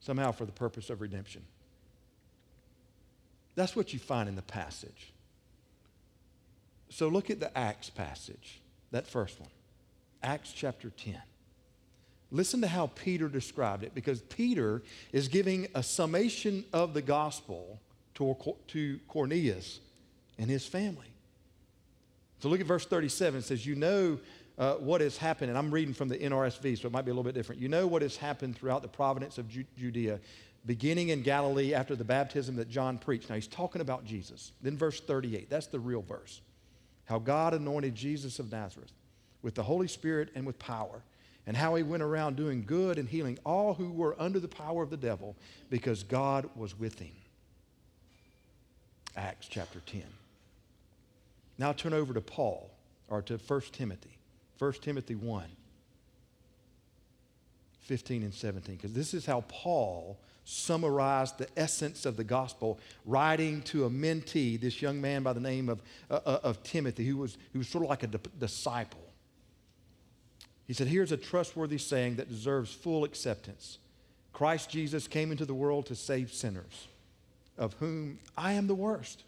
Somehow 0.00 0.32
for 0.32 0.44
the 0.44 0.50
purpose 0.50 0.90
of 0.90 1.00
redemption. 1.00 1.44
That's 3.54 3.76
what 3.76 3.92
you 3.92 4.00
find 4.00 4.28
in 4.28 4.34
the 4.34 4.42
passage. 4.42 5.12
So 6.88 7.06
look 7.06 7.30
at 7.30 7.38
the 7.38 7.56
Acts 7.56 7.88
passage, 7.88 8.60
that 8.90 9.06
first 9.06 9.38
one. 9.38 9.50
Acts 10.24 10.52
chapter 10.52 10.90
10. 10.90 11.14
Listen 12.32 12.60
to 12.62 12.66
how 12.66 12.88
Peter 12.88 13.28
described 13.28 13.84
it 13.84 13.94
because 13.94 14.20
Peter 14.20 14.82
is 15.12 15.28
giving 15.28 15.68
a 15.76 15.82
summation 15.84 16.64
of 16.72 16.92
the 16.92 17.02
gospel 17.02 17.78
to, 18.14 18.98
Cornelius 19.06 19.78
and 20.38 20.50
his 20.50 20.66
family. 20.66 21.06
So 22.38 22.48
look 22.48 22.60
at 22.60 22.66
verse 22.66 22.86
37. 22.86 23.40
It 23.40 23.42
says, 23.42 23.66
You 23.66 23.74
know 23.74 24.18
uh, 24.58 24.74
what 24.74 25.00
has 25.00 25.16
happened, 25.16 25.50
and 25.50 25.58
I'm 25.58 25.70
reading 25.70 25.94
from 25.94 26.08
the 26.08 26.18
NRSV, 26.18 26.78
so 26.78 26.86
it 26.86 26.92
might 26.92 27.04
be 27.04 27.10
a 27.10 27.14
little 27.14 27.24
bit 27.24 27.34
different. 27.34 27.60
You 27.60 27.68
know 27.68 27.86
what 27.86 28.02
has 28.02 28.16
happened 28.16 28.56
throughout 28.56 28.82
the 28.82 28.88
providence 28.88 29.38
of 29.38 29.48
Ju- 29.48 29.64
Judea, 29.78 30.20
beginning 30.64 31.10
in 31.10 31.22
Galilee 31.22 31.74
after 31.74 31.94
the 31.94 32.04
baptism 32.04 32.56
that 32.56 32.68
John 32.68 32.98
preached. 32.98 33.28
Now 33.28 33.34
he's 33.36 33.46
talking 33.46 33.80
about 33.80 34.04
Jesus. 34.04 34.52
Then 34.62 34.76
verse 34.76 35.00
38, 35.00 35.48
that's 35.50 35.66
the 35.66 35.78
real 35.78 36.02
verse. 36.02 36.40
How 37.04 37.18
God 37.18 37.54
anointed 37.54 37.94
Jesus 37.94 38.38
of 38.38 38.50
Nazareth 38.50 38.92
with 39.42 39.54
the 39.54 39.62
Holy 39.62 39.88
Spirit 39.88 40.30
and 40.34 40.46
with 40.46 40.58
power 40.58 41.02
and 41.46 41.56
how 41.56 41.76
he 41.76 41.82
went 41.82 42.02
around 42.02 42.36
doing 42.36 42.64
good 42.66 42.98
and 42.98 43.08
healing 43.08 43.38
all 43.44 43.74
who 43.74 43.92
were 43.92 44.16
under 44.18 44.40
the 44.40 44.48
power 44.48 44.82
of 44.82 44.90
the 44.90 44.96
devil 44.96 45.36
because 45.70 46.02
God 46.02 46.50
was 46.56 46.76
with 46.76 46.98
him. 46.98 47.12
Acts 49.16 49.46
chapter 49.48 49.80
10. 49.86 50.02
Now 51.58 51.72
turn 51.72 51.92
over 51.92 52.12
to 52.14 52.20
Paul, 52.20 52.70
or 53.08 53.22
to 53.22 53.38
1 53.38 53.60
Timothy. 53.72 54.18
1 54.58 54.72
Timothy 54.74 55.14
1. 55.14 55.44
15 57.80 58.22
and 58.24 58.34
17, 58.34 58.76
because 58.76 58.92
this 58.92 59.14
is 59.14 59.24
how 59.24 59.42
Paul 59.42 60.18
summarized 60.44 61.38
the 61.38 61.48
essence 61.56 62.04
of 62.04 62.16
the 62.16 62.24
gospel, 62.24 62.80
writing 63.04 63.62
to 63.62 63.84
a 63.84 63.90
mentee, 63.90 64.60
this 64.60 64.82
young 64.82 65.00
man 65.00 65.22
by 65.22 65.32
the 65.32 65.40
name 65.40 65.68
of, 65.68 65.80
uh, 66.10 66.20
uh 66.26 66.40
of 66.42 66.62
Timothy, 66.64 67.06
who 67.06 67.16
was, 67.16 67.38
who 67.52 67.60
was 67.60 67.68
sort 67.68 67.84
of 67.84 67.90
like 67.90 68.02
a 68.02 68.08
disciple. 68.38 69.00
He 70.66 70.72
said, 70.72 70.88
Here's 70.88 71.12
a 71.12 71.16
trustworthy 71.16 71.78
saying 71.78 72.16
that 72.16 72.28
deserves 72.28 72.72
full 72.72 73.04
acceptance 73.04 73.78
Christ 74.32 74.68
Jesus 74.68 75.08
came 75.08 75.30
into 75.30 75.46
the 75.46 75.54
world 75.54 75.86
to 75.86 75.94
save 75.94 76.32
sinners, 76.32 76.88
of 77.56 77.74
whom 77.74 78.18
I 78.36 78.52
am 78.52 78.66
the 78.66 78.74
worst. 78.74 79.22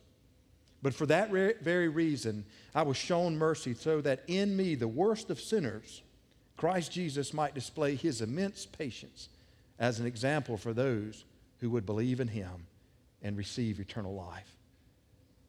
But 0.82 0.94
for 0.94 1.06
that 1.06 1.30
very 1.30 1.88
reason, 1.88 2.44
I 2.74 2.82
was 2.82 2.96
shown 2.96 3.36
mercy 3.36 3.74
so 3.74 4.00
that 4.00 4.22
in 4.28 4.56
me, 4.56 4.74
the 4.74 4.86
worst 4.88 5.28
of 5.30 5.40
sinners, 5.40 6.02
Christ 6.56 6.92
Jesus 6.92 7.34
might 7.34 7.54
display 7.54 7.94
his 7.94 8.20
immense 8.20 8.66
patience 8.66 9.28
as 9.78 9.98
an 9.98 10.06
example 10.06 10.56
for 10.56 10.72
those 10.72 11.24
who 11.60 11.70
would 11.70 11.86
believe 11.86 12.20
in 12.20 12.28
him 12.28 12.66
and 13.22 13.36
receive 13.36 13.80
eternal 13.80 14.14
life. 14.14 14.56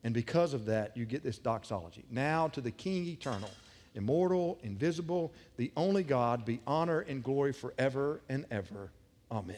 And 0.04 0.14
because 0.14 0.54
of 0.54 0.66
that, 0.66 0.96
you 0.96 1.06
get 1.06 1.24
this 1.24 1.38
doxology. 1.38 2.06
Now 2.10 2.48
to 2.50 2.62
the 2.62 2.72
King 2.72 3.06
eternal, 3.08 3.52
immortal, 3.96 4.58
invisible, 4.64 5.32
the 5.58 5.72
only 5.76 6.04
God, 6.04 6.46
be 6.46 6.60
honor 6.66 7.02
and 7.02 7.24
glory 7.24 7.54
forever 7.54 8.22
and 8.30 8.46
ever. 8.50 8.92
Amen. 9.32 9.58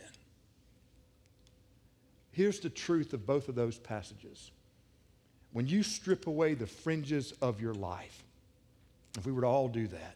Here's 2.31 2.59
the 2.59 2.69
truth 2.69 3.13
of 3.13 3.25
both 3.25 3.49
of 3.49 3.55
those 3.55 3.77
passages 3.77 4.51
when 5.53 5.67
you 5.67 5.83
strip 5.83 6.27
away 6.27 6.53
the 6.53 6.67
fringes 6.67 7.33
of 7.41 7.61
your 7.61 7.73
life, 7.73 8.23
if 9.17 9.25
we 9.25 9.31
were 9.31 9.41
to 9.41 9.47
all 9.47 9.67
do 9.67 9.87
that, 9.87 10.15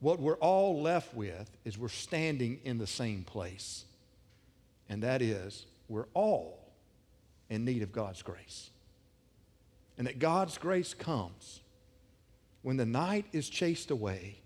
what 0.00 0.20
we're 0.20 0.36
all 0.36 0.80
left 0.80 1.14
with 1.14 1.50
is 1.64 1.76
we're 1.76 1.88
standing 1.88 2.60
in 2.64 2.78
the 2.78 2.86
same 2.86 3.24
place. 3.24 3.84
And 4.88 5.02
that 5.02 5.22
is, 5.22 5.66
we're 5.88 6.06
all 6.14 6.58
in 7.50 7.64
need 7.64 7.82
of 7.82 7.92
God's 7.92 8.22
grace. 8.22 8.70
And 9.96 10.06
that 10.06 10.18
God's 10.18 10.58
grace 10.58 10.94
comes 10.94 11.60
when 12.62 12.76
the 12.76 12.86
night 12.86 13.26
is 13.32 13.48
chased 13.48 13.90
away 13.90 14.36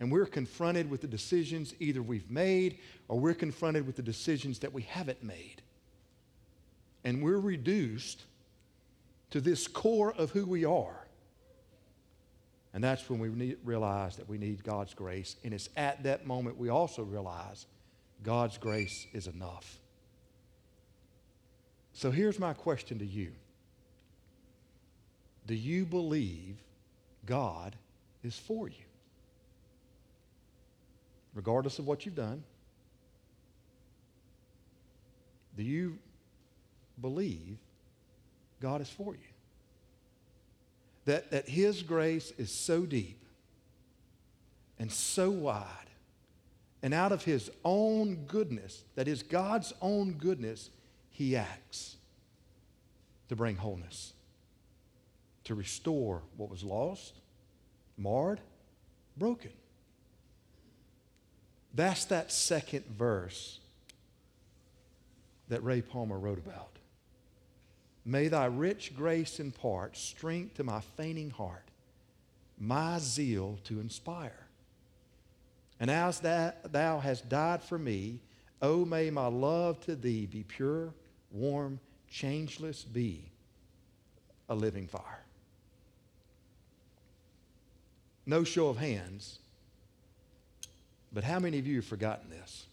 and 0.00 0.10
we're 0.10 0.26
confronted 0.26 0.90
with 0.90 1.00
the 1.00 1.06
decisions 1.06 1.74
either 1.78 2.02
we've 2.02 2.28
made 2.28 2.78
or 3.06 3.20
we're 3.20 3.34
confronted 3.34 3.86
with 3.86 3.94
the 3.94 4.02
decisions 4.02 4.58
that 4.58 4.72
we 4.72 4.82
haven't 4.82 5.22
made 5.22 5.61
and 7.04 7.22
we're 7.22 7.40
reduced 7.40 8.24
to 9.30 9.40
this 9.40 9.66
core 9.66 10.12
of 10.12 10.30
who 10.30 10.46
we 10.46 10.64
are. 10.64 11.06
And 12.74 12.82
that's 12.82 13.08
when 13.10 13.18
we 13.18 13.28
need, 13.28 13.58
realize 13.64 14.16
that 14.16 14.28
we 14.28 14.38
need 14.38 14.64
God's 14.64 14.94
grace. 14.94 15.36
And 15.44 15.52
it's 15.52 15.68
at 15.76 16.02
that 16.04 16.26
moment 16.26 16.58
we 16.58 16.68
also 16.68 17.02
realize 17.02 17.66
God's 18.22 18.56
grace 18.56 19.06
is 19.12 19.26
enough. 19.26 19.78
So 21.92 22.10
here's 22.10 22.38
my 22.38 22.54
question 22.54 22.98
to 23.00 23.06
you 23.06 23.32
Do 25.46 25.54
you 25.54 25.84
believe 25.84 26.62
God 27.26 27.76
is 28.22 28.38
for 28.38 28.68
you? 28.68 28.84
Regardless 31.34 31.78
of 31.78 31.86
what 31.86 32.04
you've 32.04 32.14
done, 32.14 32.42
do 35.56 35.62
you 35.62 35.98
believe 37.02 37.58
God 38.60 38.80
is 38.80 38.88
for 38.88 39.14
you. 39.14 39.20
That, 41.04 41.30
that 41.32 41.48
His 41.48 41.82
grace 41.82 42.32
is 42.38 42.50
so 42.50 42.86
deep 42.86 43.18
and 44.78 44.90
so 44.90 45.30
wide, 45.30 45.66
and 46.82 46.94
out 46.94 47.12
of 47.12 47.24
His 47.24 47.50
own 47.64 48.24
goodness, 48.26 48.84
that 48.94 49.08
is 49.08 49.22
God's 49.22 49.72
own 49.82 50.12
goodness, 50.12 50.70
He 51.10 51.36
acts 51.36 51.96
to 53.28 53.36
bring 53.36 53.56
wholeness, 53.56 54.12
to 55.44 55.54
restore 55.54 56.22
what 56.36 56.50
was 56.50 56.62
lost, 56.62 57.14
marred, 57.96 58.40
broken. 59.16 59.52
That's 61.74 62.04
that 62.06 62.30
second 62.30 62.84
verse 62.86 63.58
that 65.48 65.62
Ray 65.64 65.82
Palmer 65.82 66.18
wrote 66.18 66.38
about. 66.38 66.78
May 68.04 68.28
thy 68.28 68.46
rich 68.46 68.94
grace 68.96 69.38
impart 69.38 69.96
strength 69.96 70.54
to 70.54 70.64
my 70.64 70.80
fainting 70.96 71.30
heart, 71.30 71.64
my 72.58 72.98
zeal 72.98 73.58
to 73.64 73.80
inspire. 73.80 74.46
And 75.78 75.90
as 75.90 76.20
that 76.20 76.72
thou 76.72 76.98
hast 76.98 77.28
died 77.28 77.62
for 77.62 77.78
me, 77.78 78.18
oh, 78.60 78.84
may 78.84 79.10
my 79.10 79.26
love 79.26 79.80
to 79.86 79.94
thee 79.94 80.26
be 80.26 80.42
pure, 80.42 80.92
warm, 81.30 81.80
changeless, 82.10 82.84
be 82.84 83.24
a 84.48 84.54
living 84.54 84.86
fire. 84.86 85.24
No 88.26 88.44
show 88.44 88.68
of 88.68 88.76
hands, 88.76 89.38
but 91.12 91.24
how 91.24 91.38
many 91.38 91.58
of 91.58 91.66
you 91.66 91.76
have 91.76 91.84
forgotten 91.84 92.30
this? 92.30 92.66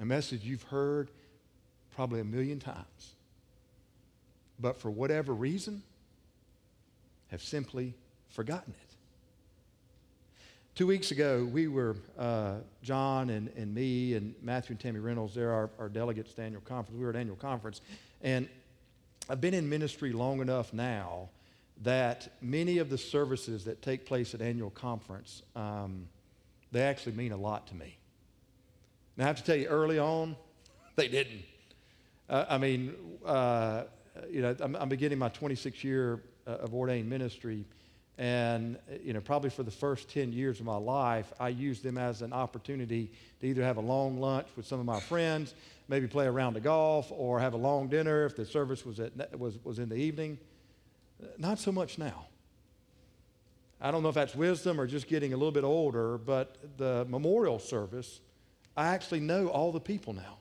A 0.00 0.04
message 0.04 0.44
you've 0.44 0.62
heard 0.64 1.08
probably 1.94 2.20
a 2.20 2.24
million 2.24 2.58
times, 2.58 3.14
but 4.58 4.76
for 4.76 4.90
whatever 4.90 5.34
reason, 5.34 5.82
have 7.28 7.42
simply 7.42 7.94
forgotten 8.28 8.74
it. 8.82 8.94
Two 10.74 10.88
weeks 10.88 11.12
ago, 11.12 11.48
we 11.52 11.68
were, 11.68 11.96
uh, 12.18 12.56
John 12.82 13.30
and, 13.30 13.48
and 13.56 13.72
me 13.72 14.14
and 14.14 14.34
Matthew 14.42 14.72
and 14.72 14.80
Tammy 14.80 14.98
Reynolds, 14.98 15.32
they're 15.34 15.52
our, 15.52 15.70
our 15.78 15.88
delegates 15.88 16.34
to 16.34 16.42
annual 16.42 16.62
conference. 16.62 16.98
We 16.98 17.04
were 17.04 17.10
at 17.10 17.16
annual 17.16 17.36
conference. 17.36 17.80
And 18.22 18.48
I've 19.28 19.40
been 19.40 19.54
in 19.54 19.68
ministry 19.68 20.12
long 20.12 20.40
enough 20.40 20.72
now 20.72 21.28
that 21.82 22.28
many 22.40 22.78
of 22.78 22.90
the 22.90 22.98
services 22.98 23.64
that 23.66 23.82
take 23.82 24.04
place 24.04 24.34
at 24.34 24.42
annual 24.42 24.70
conference, 24.70 25.42
um, 25.54 26.08
they 26.72 26.82
actually 26.82 27.12
mean 27.12 27.30
a 27.30 27.36
lot 27.36 27.68
to 27.68 27.74
me. 27.76 27.96
Now, 29.16 29.24
I 29.24 29.26
have 29.28 29.36
to 29.36 29.44
tell 29.44 29.56
you, 29.56 29.66
early 29.68 30.00
on, 30.00 30.34
they 30.96 31.06
didn't. 31.06 31.42
Uh, 32.28 32.44
I 32.48 32.58
mean, 32.58 32.94
uh, 33.24 33.84
you 34.30 34.42
know, 34.42 34.56
I'm, 34.60 34.76
I'm, 34.76 34.88
beginning 34.88 35.18
my 35.18 35.28
26 35.28 35.84
year 35.84 36.22
uh, 36.46 36.52
of 36.52 36.74
ordained 36.74 37.08
ministry, 37.08 37.64
and 38.16 38.78
you 39.02 39.12
know, 39.12 39.20
probably 39.20 39.50
for 39.50 39.62
the 39.62 39.70
first 39.70 40.08
10 40.08 40.32
years 40.32 40.60
of 40.60 40.66
my 40.66 40.76
life, 40.76 41.32
I 41.38 41.48
used 41.48 41.82
them 41.82 41.98
as 41.98 42.22
an 42.22 42.32
opportunity 42.32 43.10
to 43.40 43.46
either 43.46 43.62
have 43.62 43.76
a 43.76 43.82
long 43.82 44.20
lunch 44.20 44.46
with 44.56 44.66
some 44.66 44.80
of 44.80 44.86
my 44.86 45.00
friends, 45.00 45.54
maybe 45.88 46.06
play 46.06 46.26
a 46.26 46.30
round 46.30 46.56
of 46.56 46.62
golf, 46.62 47.10
or 47.10 47.40
have 47.40 47.54
a 47.54 47.58
long 47.58 47.88
dinner 47.88 48.24
if 48.24 48.36
the 48.36 48.46
service 48.46 48.86
was 48.86 49.00
at, 49.00 49.38
was 49.38 49.58
was 49.64 49.78
in 49.78 49.88
the 49.88 49.96
evening. 49.96 50.38
Not 51.38 51.58
so 51.58 51.72
much 51.72 51.98
now. 51.98 52.26
I 53.80 53.90
don't 53.90 54.02
know 54.02 54.08
if 54.08 54.14
that's 54.14 54.34
wisdom 54.34 54.80
or 54.80 54.86
just 54.86 55.08
getting 55.08 55.34
a 55.34 55.36
little 55.36 55.52
bit 55.52 55.64
older, 55.64 56.16
but 56.16 56.56
the 56.78 57.06
memorial 57.08 57.58
service, 57.58 58.20
I 58.76 58.88
actually 58.88 59.20
know 59.20 59.48
all 59.48 59.72
the 59.72 59.80
people 59.80 60.14
now. 60.14 60.38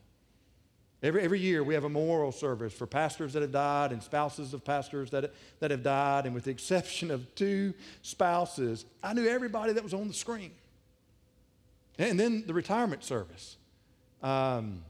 Every, 1.04 1.22
every 1.22 1.40
year 1.40 1.66
we 1.66 1.74
have 1.74 1.84
a 1.84 1.90
memorial 1.90 2.32
service 2.32 2.74
for 2.74 2.88
pastors 2.88 3.34
that 3.34 3.42
have 3.42 3.52
died 3.52 3.92
and 3.92 4.02
spouses 4.02 4.54
of 4.54 4.64
pastors 4.64 5.12
that, 5.12 5.34
that 5.60 5.70
have 5.70 5.84
died. 5.84 6.26
And 6.26 6.34
with 6.34 6.46
the 6.46 6.52
exception 6.52 7.12
of 7.12 7.36
two 7.36 7.74
spouses, 8.02 8.86
I 9.04 9.14
knew 9.14 9.28
everybody 9.28 9.74
that 9.74 9.84
was 9.84 9.94
on 9.94 10.08
the 10.08 10.14
screen. 10.14 10.52
And 12.00 12.18
then 12.18 12.46
the 12.48 12.54
retirement 12.54 13.04
service. 13.04 13.58
Um, 14.24 14.82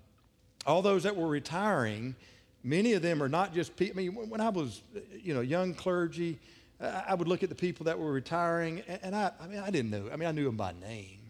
all 0.68 0.84
those 0.84 1.04
that 1.04 1.16
were 1.16 1.28
retiring, 1.28 2.16
many 2.64 2.94
of 2.94 3.02
them 3.02 3.22
are 3.24 3.28
not 3.28 3.54
just 3.54 3.76
people. 3.76 4.00
I 4.00 4.04
mean, 4.04 4.30
when 4.30 4.40
I 4.40 4.50
was, 4.50 4.84
you 5.20 5.34
know, 5.34 5.42
young 5.42 5.74
clergy, 5.74 6.40
I 6.80 7.16
would 7.16 7.28
look 7.28 7.42
at 7.42 7.50
the 7.50 7.56
people 7.56 7.86
that 7.86 7.98
were 7.98 8.12
retiring, 8.12 8.82
and 8.82 9.16
I, 9.16 9.32
I 9.42 9.48
mean, 9.48 9.60
I 9.60 9.72
didn't 9.72 9.90
know. 9.90 10.10
I 10.12 10.16
mean, 10.16 10.30
I 10.30 10.32
knew 10.32 10.46
them 10.46 10.58
by 10.58 10.74
name. 10.74 11.23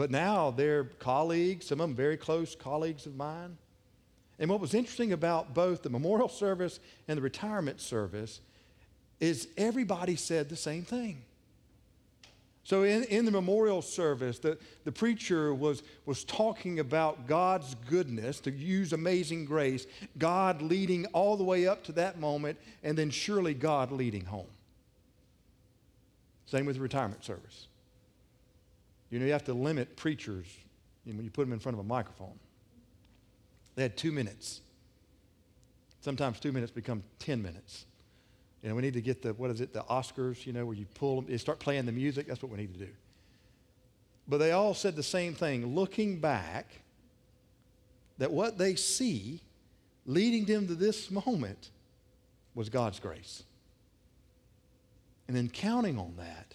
But 0.00 0.10
now 0.10 0.50
they're 0.50 0.84
colleagues, 0.84 1.66
some 1.66 1.78
of 1.78 1.86
them 1.90 1.94
very 1.94 2.16
close 2.16 2.54
colleagues 2.54 3.04
of 3.04 3.16
mine. 3.16 3.58
And 4.38 4.48
what 4.48 4.58
was 4.58 4.72
interesting 4.72 5.12
about 5.12 5.52
both 5.52 5.82
the 5.82 5.90
memorial 5.90 6.30
service 6.30 6.80
and 7.06 7.18
the 7.18 7.22
retirement 7.22 7.82
service 7.82 8.40
is 9.20 9.48
everybody 9.58 10.16
said 10.16 10.48
the 10.48 10.56
same 10.56 10.84
thing. 10.84 11.20
So 12.64 12.82
in, 12.82 13.04
in 13.04 13.26
the 13.26 13.30
memorial 13.30 13.82
service, 13.82 14.38
the, 14.38 14.56
the 14.84 14.92
preacher 14.92 15.52
was, 15.52 15.82
was 16.06 16.24
talking 16.24 16.80
about 16.80 17.26
God's 17.26 17.76
goodness, 17.86 18.40
to 18.40 18.50
use 18.50 18.94
amazing 18.94 19.44
grace, 19.44 19.84
God 20.16 20.62
leading 20.62 21.04
all 21.12 21.36
the 21.36 21.44
way 21.44 21.66
up 21.66 21.84
to 21.84 21.92
that 21.92 22.18
moment, 22.18 22.58
and 22.82 22.96
then 22.96 23.10
surely 23.10 23.52
God 23.52 23.92
leading 23.92 24.24
home. 24.24 24.48
Same 26.46 26.64
with 26.64 26.76
the 26.76 26.82
retirement 26.82 27.22
service. 27.22 27.66
You 29.10 29.18
know, 29.18 29.26
you 29.26 29.32
have 29.32 29.44
to 29.44 29.54
limit 29.54 29.96
preachers 29.96 30.46
when 31.04 31.24
you 31.24 31.30
put 31.30 31.44
them 31.44 31.52
in 31.52 31.58
front 31.58 31.74
of 31.74 31.80
a 31.80 31.88
microphone. 31.88 32.38
They 33.74 33.82
had 33.82 33.96
two 33.96 34.12
minutes. 34.12 34.60
Sometimes 36.00 36.40
two 36.40 36.52
minutes 36.52 36.70
become 36.70 37.02
10 37.18 37.42
minutes. 37.42 37.86
You 38.62 38.68
know, 38.68 38.74
we 38.74 38.82
need 38.82 38.94
to 38.94 39.00
get 39.00 39.22
the, 39.22 39.32
what 39.34 39.50
is 39.50 39.60
it, 39.60 39.72
the 39.72 39.82
Oscars, 39.82 40.46
you 40.46 40.52
know, 40.52 40.64
where 40.64 40.76
you 40.76 40.86
pull 40.94 41.16
them, 41.16 41.30
they 41.30 41.38
start 41.38 41.58
playing 41.58 41.86
the 41.86 41.92
music. 41.92 42.26
That's 42.26 42.42
what 42.42 42.52
we 42.52 42.58
need 42.58 42.74
to 42.74 42.80
do. 42.80 42.90
But 44.28 44.38
they 44.38 44.52
all 44.52 44.74
said 44.74 44.96
the 44.96 45.02
same 45.02 45.34
thing, 45.34 45.74
looking 45.74 46.20
back, 46.20 46.66
that 48.18 48.30
what 48.30 48.58
they 48.58 48.74
see 48.74 49.40
leading 50.06 50.44
them 50.44 50.66
to 50.66 50.74
this 50.74 51.10
moment 51.10 51.70
was 52.54 52.68
God's 52.68 53.00
grace. 53.00 53.44
And 55.26 55.36
then 55.36 55.48
counting 55.48 55.98
on 55.98 56.14
that 56.16 56.54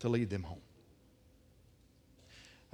to 0.00 0.08
lead 0.08 0.30
them 0.30 0.42
home. 0.42 0.60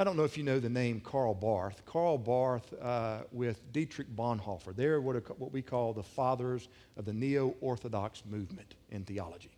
I 0.00 0.04
don't 0.04 0.16
know 0.16 0.22
if 0.22 0.38
you 0.38 0.44
know 0.44 0.60
the 0.60 0.68
name 0.68 1.00
Karl 1.00 1.34
Barth. 1.34 1.84
Karl 1.84 2.18
Barth 2.18 2.72
uh, 2.80 3.22
with 3.32 3.72
Dietrich 3.72 4.06
Bonhoeffer. 4.14 4.74
They're 4.76 5.00
what, 5.00 5.40
what 5.40 5.52
we 5.52 5.60
call 5.60 5.92
the 5.92 6.04
fathers 6.04 6.68
of 6.96 7.04
the 7.04 7.12
neo 7.12 7.56
Orthodox 7.60 8.22
movement 8.24 8.76
in 8.92 9.02
theology. 9.02 9.50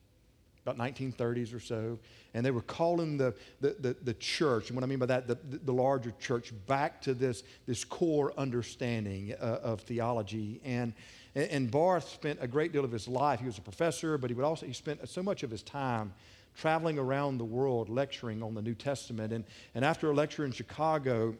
About 0.64 0.79
1930s 0.79 1.55
or 1.55 1.61
so. 1.61 1.98
And 2.33 2.44
they 2.44 2.53
were 2.53 2.62
calling 2.62 3.18
the, 3.18 3.35
the, 3.61 3.76
the, 3.81 3.96
the 4.03 4.14
church, 4.14 4.70
and 4.70 4.76
what 4.76 4.83
I 4.83 4.87
mean 4.87 4.98
by 4.98 5.07
that, 5.07 5.29
the, 5.29 5.37
the 5.44 5.72
larger 5.74 6.12
church, 6.18 6.55
back 6.66 7.03
to 7.03 7.12
this, 7.12 7.42
this 7.66 7.85
core 7.85 8.33
understanding 8.38 9.35
uh, 9.38 9.59
of 9.62 9.83
theology. 9.83 10.62
And, 10.64 10.94
and 11.35 11.70
Barth 11.70 12.09
spent 12.09 12.38
a 12.40 12.48
great 12.48 12.72
deal 12.72 12.85
of 12.85 12.92
his 12.92 13.07
life. 13.07 13.40
He 13.40 13.46
was 13.46 13.59
a 13.59 13.62
professor, 13.62 14.16
but 14.16 14.31
he 14.31 14.35
would 14.35 14.46
also 14.46 14.64
he 14.64 14.72
spent 14.72 15.07
so 15.07 15.22
much 15.22 15.42
of 15.42 15.50
his 15.50 15.62
time 15.62 16.14
traveling 16.57 16.99
around 16.99 17.39
the 17.39 17.45
world 17.45 17.89
lecturing 17.89 18.43
on 18.43 18.55
the 18.55 18.63
New 18.63 18.75
Testament. 18.75 19.33
And, 19.33 19.45
and 19.75 19.85
after 19.85 20.11
a 20.11 20.15
lecture 20.15 20.45
in 20.45 20.53
Chicago, 20.53 21.35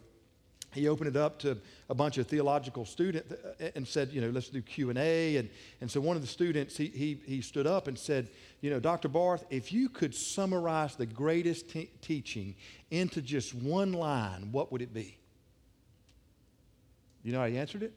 he 0.73 0.89
opened 0.89 1.09
it 1.09 1.17
up 1.17 1.39
to 1.41 1.59
a 1.89 1.95
bunch 1.95 2.19
of 2.19 2.27
theological 2.27 2.85
students 2.85 3.33
uh, 3.33 3.71
and 3.75 3.87
said, 3.87 4.11
you 4.13 4.21
know, 4.21 4.31
let's 4.31 4.49
do 4.49 4.63
Q&A. 4.63 5.37
And, 5.37 5.51
and 5.81 5.91
so 5.91 6.01
one 6.01 6.17
of 6.17 6.23
the 6.23 6.29
students, 6.29 6.77
he, 6.77 6.87
he, 6.87 7.21
he 7.27 7.41
stood 7.43 7.67
up 7.67 7.89
and 7.89 7.99
said, 7.99 8.29
you 8.61 8.71
know, 8.71 8.79
Dr. 8.79 9.09
Barth, 9.09 9.45
if 9.51 9.73
you 9.73 9.89
could 9.89 10.15
summarize 10.15 10.95
the 10.95 11.07
greatest 11.07 11.71
te- 11.71 11.91
teaching 12.03 12.55
into 12.91 13.21
just 13.21 13.55
one 13.55 13.93
line, 13.93 14.51
what 14.53 14.71
would 14.71 14.83
it 14.83 14.95
be? 14.95 15.19
You 17.23 17.33
know 17.33 17.41
how 17.41 17.47
he 17.47 17.59
answered 17.59 17.83
it? 17.83 17.93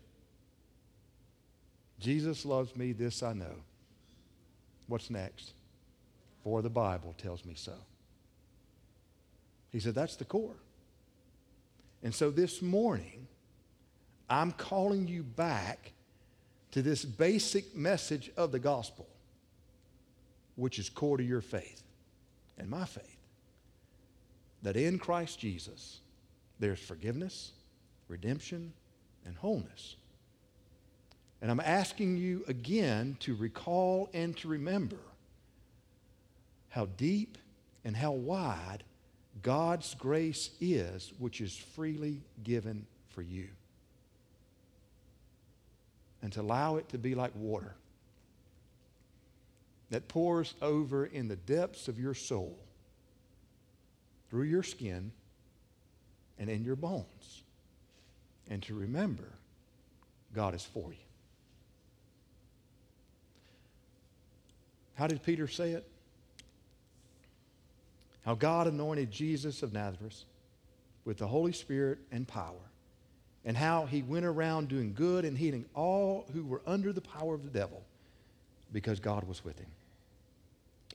Jesus 1.99 2.45
loves 2.45 2.76
me, 2.76 2.91
this 2.91 3.23
I 3.23 3.34
know. 3.34 3.56
What's 4.88 5.10
next? 5.10 5.54
For 6.43 6.62
the 6.62 6.69
Bible 6.69 7.15
tells 7.17 7.45
me 7.45 7.53
so. 7.56 7.73
He 9.71 9.79
said, 9.79 9.95
That's 9.95 10.15
the 10.15 10.25
core. 10.25 10.56
And 12.03 12.13
so 12.13 12.29
this 12.29 12.62
morning, 12.62 13.27
I'm 14.29 14.51
calling 14.51 15.08
you 15.08 15.23
back 15.23 15.93
to 16.71 16.82
this 16.82 17.06
basic 17.06 17.75
message 17.75 18.32
of 18.36 18.51
the 18.51 18.60
gospel, 18.60 19.08
which 20.56 20.79
is 20.79 20.89
core 20.89 21.17
to 21.17 21.23
your 21.23 21.41
faith 21.41 21.84
and 22.58 22.69
my 22.69 22.86
faith 22.86 23.17
that 24.63 24.77
in 24.77 24.97
Christ 24.97 25.39
Jesus, 25.39 25.99
there's 26.60 26.79
forgiveness, 26.79 27.51
redemption, 28.08 28.73
and 29.25 29.36
wholeness. 29.36 29.97
And 31.41 31.51
I'm 31.51 31.60
asking 31.60 32.17
you 32.17 32.43
again 32.47 33.17
to 33.21 33.36
recall 33.36 34.10
and 34.13 34.36
to 34.38 34.47
remember 34.47 34.97
how 36.73 36.88
deep 36.97 37.38
and 37.86 37.95
how 37.95 38.12
wide 38.12 38.83
God's 39.43 39.93
grace 39.93 40.49
is, 40.59 41.13
which 41.19 41.39
is 41.39 41.55
freely 41.55 42.21
given 42.43 42.88
for 43.09 43.21
you. 43.21 43.47
And 46.23 46.33
to 46.33 46.41
allow 46.41 46.77
it 46.77 46.89
to 46.89 46.97
be 46.97 47.13
like 47.13 47.31
water 47.36 47.75
that 49.91 50.07
pours 50.07 50.55
over 50.63 51.05
in 51.05 51.27
the 51.27 51.36
depths 51.36 51.88
of 51.88 51.99
your 51.99 52.15
soul, 52.15 52.57
through 54.31 54.45
your 54.45 54.63
skin, 54.63 55.12
and 56.39 56.49
in 56.49 56.63
your 56.63 56.75
bones. 56.75 57.43
And 58.49 58.63
to 58.63 58.73
remember, 58.73 59.29
God 60.33 60.55
is 60.55 60.63
for 60.63 60.91
you. 60.91 60.97
How 64.95 65.05
did 65.05 65.21
Peter 65.21 65.47
say 65.47 65.73
it? 65.73 65.88
How 68.23 68.36
God 68.36 68.67
anointed 68.67 69.12
Jesus 69.12 69.63
of 69.63 69.73
Nazareth 69.73 70.23
with 71.05 71.17
the 71.17 71.27
Holy 71.27 71.51
Spirit 71.51 71.99
and 72.12 72.27
power, 72.27 72.55
and 73.45 73.57
how 73.57 73.86
he 73.86 74.01
went 74.01 74.25
around 74.25 74.69
doing 74.69 74.93
good 74.93 75.25
and 75.25 75.38
healing 75.38 75.65
all 75.73 76.25
who 76.33 76.45
were 76.45 76.62
under 76.65 76.93
the 76.93 77.01
power 77.01 77.36
of 77.36 77.43
the 77.43 77.49
devil 77.49 77.83
because 78.71 78.99
God 78.99 79.25
was 79.25 79.43
with 79.43 79.59
him. 79.59 79.69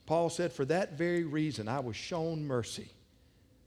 Paul 0.05 0.29
said, 0.29 0.51
For 0.51 0.65
that 0.65 0.93
very 0.97 1.23
reason 1.23 1.67
I 1.67 1.79
was 1.79 1.95
shown 1.95 2.43
mercy, 2.43 2.91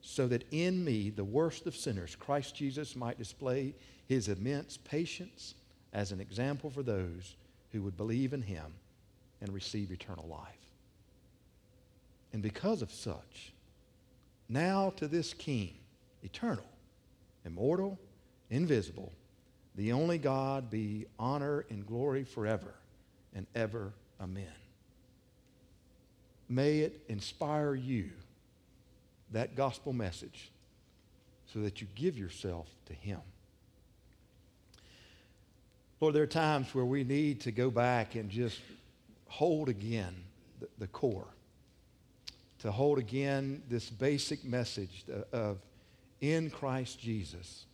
so 0.01 0.27
that 0.27 0.45
in 0.51 0.85
me, 0.85 1.11
the 1.11 1.23
worst 1.23 1.69
of 1.69 1.77
sinners, 1.77 2.17
Christ 2.17 2.57
Jesus 2.57 2.97
might 2.97 3.19
display 3.19 3.75
his 4.09 4.29
immense 4.29 4.77
patience 4.77 5.55
as 5.93 6.11
an 6.11 6.21
example 6.21 6.69
for 6.69 6.83
those 6.83 7.37
who 7.71 7.83
would 7.83 7.97
believe 7.97 8.33
in 8.33 8.43
him 8.43 8.75
and 9.41 9.53
receive 9.53 9.93
eternal 9.93 10.27
life. 10.27 10.62
And 12.33 12.43
because 12.43 12.83
of 12.83 12.91
such, 12.91 13.53
now 14.49 14.93
to 14.97 15.07
this 15.07 15.35
King, 15.35 15.75
eternal, 16.23 16.65
immortal, 17.45 17.99
invisible, 18.51 19.13
the 19.75 19.93
only 19.93 20.19
God 20.19 20.71
be 20.71 21.07
honor 21.19 21.65
and 21.71 21.87
glory 21.87 22.25
forever 22.25 22.75
and 23.35 23.47
ever. 23.55 23.93
Amen. 24.21 24.47
May 26.49 26.81
it 26.81 27.01
inspire 27.09 27.75
you, 27.75 28.11
that 29.31 29.57
gospel 29.57 29.93
message, 29.93 30.51
so 31.53 31.61
that 31.61 31.81
you 31.81 31.87
give 31.95 32.19
yourself 32.19 32.69
to 32.87 32.95
Him. 32.95 33.21
Lord, 36.01 36.15
there 36.15 36.23
are 36.23 36.27
times 36.27 36.75
where 36.75 36.85
we 36.85 37.05
need 37.05 37.41
to 37.43 37.53
go 37.53 37.71
back 37.71 38.17
and 38.17 38.29
just 38.29 38.59
hold 39.29 39.69
again 39.69 40.15
the, 40.61 40.69
the 40.79 40.87
core 40.89 41.29
to 42.63 42.71
hold 42.71 42.99
again 42.99 43.61
this 43.69 43.91
basic 43.91 44.45
message 44.45 45.05
of 45.33 45.59
in 46.21 46.49
Christ 46.49 47.01
Jesus, 47.01 47.65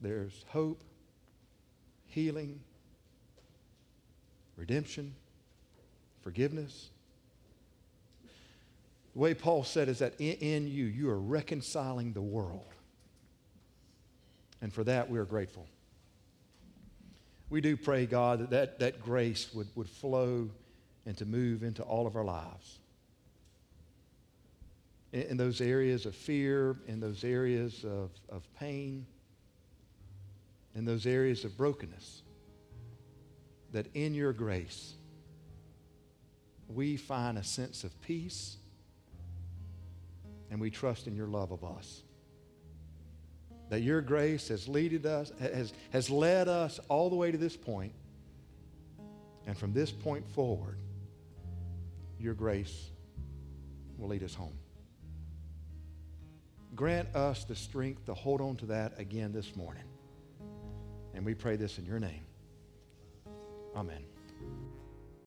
there's 0.00 0.42
hope, 0.48 0.82
healing, 2.06 2.60
redemption, 4.56 5.14
forgiveness. 6.22 6.88
The 9.12 9.18
way 9.18 9.34
Paul 9.34 9.64
said 9.64 9.90
is 9.90 9.98
that 9.98 10.14
in, 10.18 10.66
you, 10.66 10.86
you 10.86 11.10
are 11.10 11.20
reconciling 11.20 12.14
the 12.14 12.22
world. 12.22 12.72
And 14.62 14.72
for 14.72 14.82
that, 14.84 15.10
we 15.10 15.18
are 15.18 15.26
grateful. 15.26 15.66
We 17.50 17.60
do 17.60 17.76
pray, 17.76 18.06
God, 18.06 18.38
that 18.38 18.50
that, 18.50 18.78
that 18.78 19.02
grace 19.02 19.52
would, 19.52 19.68
would 19.74 19.90
flow 19.90 20.48
and 21.04 21.18
to 21.18 21.26
move 21.26 21.62
into 21.62 21.82
all 21.82 22.06
of 22.06 22.16
our 22.16 22.24
lives 22.24 22.78
in, 25.22 25.36
those 25.36 25.60
areas 25.60 26.06
of 26.06 26.14
fear, 26.14 26.76
in 26.86 27.00
those 27.00 27.24
areas 27.24 27.84
of, 27.84 28.10
of 28.28 28.42
pain, 28.58 29.06
in 30.74 30.84
those 30.84 31.06
areas 31.06 31.44
of 31.44 31.56
brokenness, 31.56 32.22
that 33.72 33.86
in 33.94 34.14
your 34.14 34.32
grace, 34.32 34.94
we 36.68 36.96
find 36.96 37.38
a 37.38 37.44
sense 37.44 37.84
of 37.84 38.00
peace 38.02 38.56
and 40.50 40.60
we 40.60 40.70
trust 40.70 41.06
in 41.06 41.16
your 41.16 41.26
love 41.26 41.50
of 41.50 41.64
us. 41.64 42.02
That 43.68 43.80
your 43.80 44.00
grace 44.00 44.48
has, 44.48 44.68
leaded 44.68 45.06
us, 45.06 45.32
has, 45.40 45.72
has 45.90 46.10
led 46.10 46.46
us 46.46 46.78
all 46.88 47.10
the 47.10 47.16
way 47.16 47.32
to 47.32 47.38
this 47.38 47.56
point, 47.56 47.92
and 49.46 49.58
from 49.58 49.72
this 49.72 49.90
point 49.90 50.28
forward, 50.28 50.78
your 52.20 52.34
grace 52.34 52.90
will 53.98 54.08
lead 54.08 54.22
us 54.22 54.34
home. 54.34 54.56
Grant 56.76 57.16
us 57.16 57.44
the 57.44 57.56
strength 57.56 58.04
to 58.04 58.12
hold 58.12 58.42
on 58.42 58.54
to 58.56 58.66
that 58.66 59.00
again 59.00 59.32
this 59.32 59.56
morning. 59.56 59.84
And 61.14 61.24
we 61.24 61.34
pray 61.34 61.56
this 61.56 61.78
in 61.78 61.86
your 61.86 61.98
name. 61.98 62.20
Amen. 63.74 64.04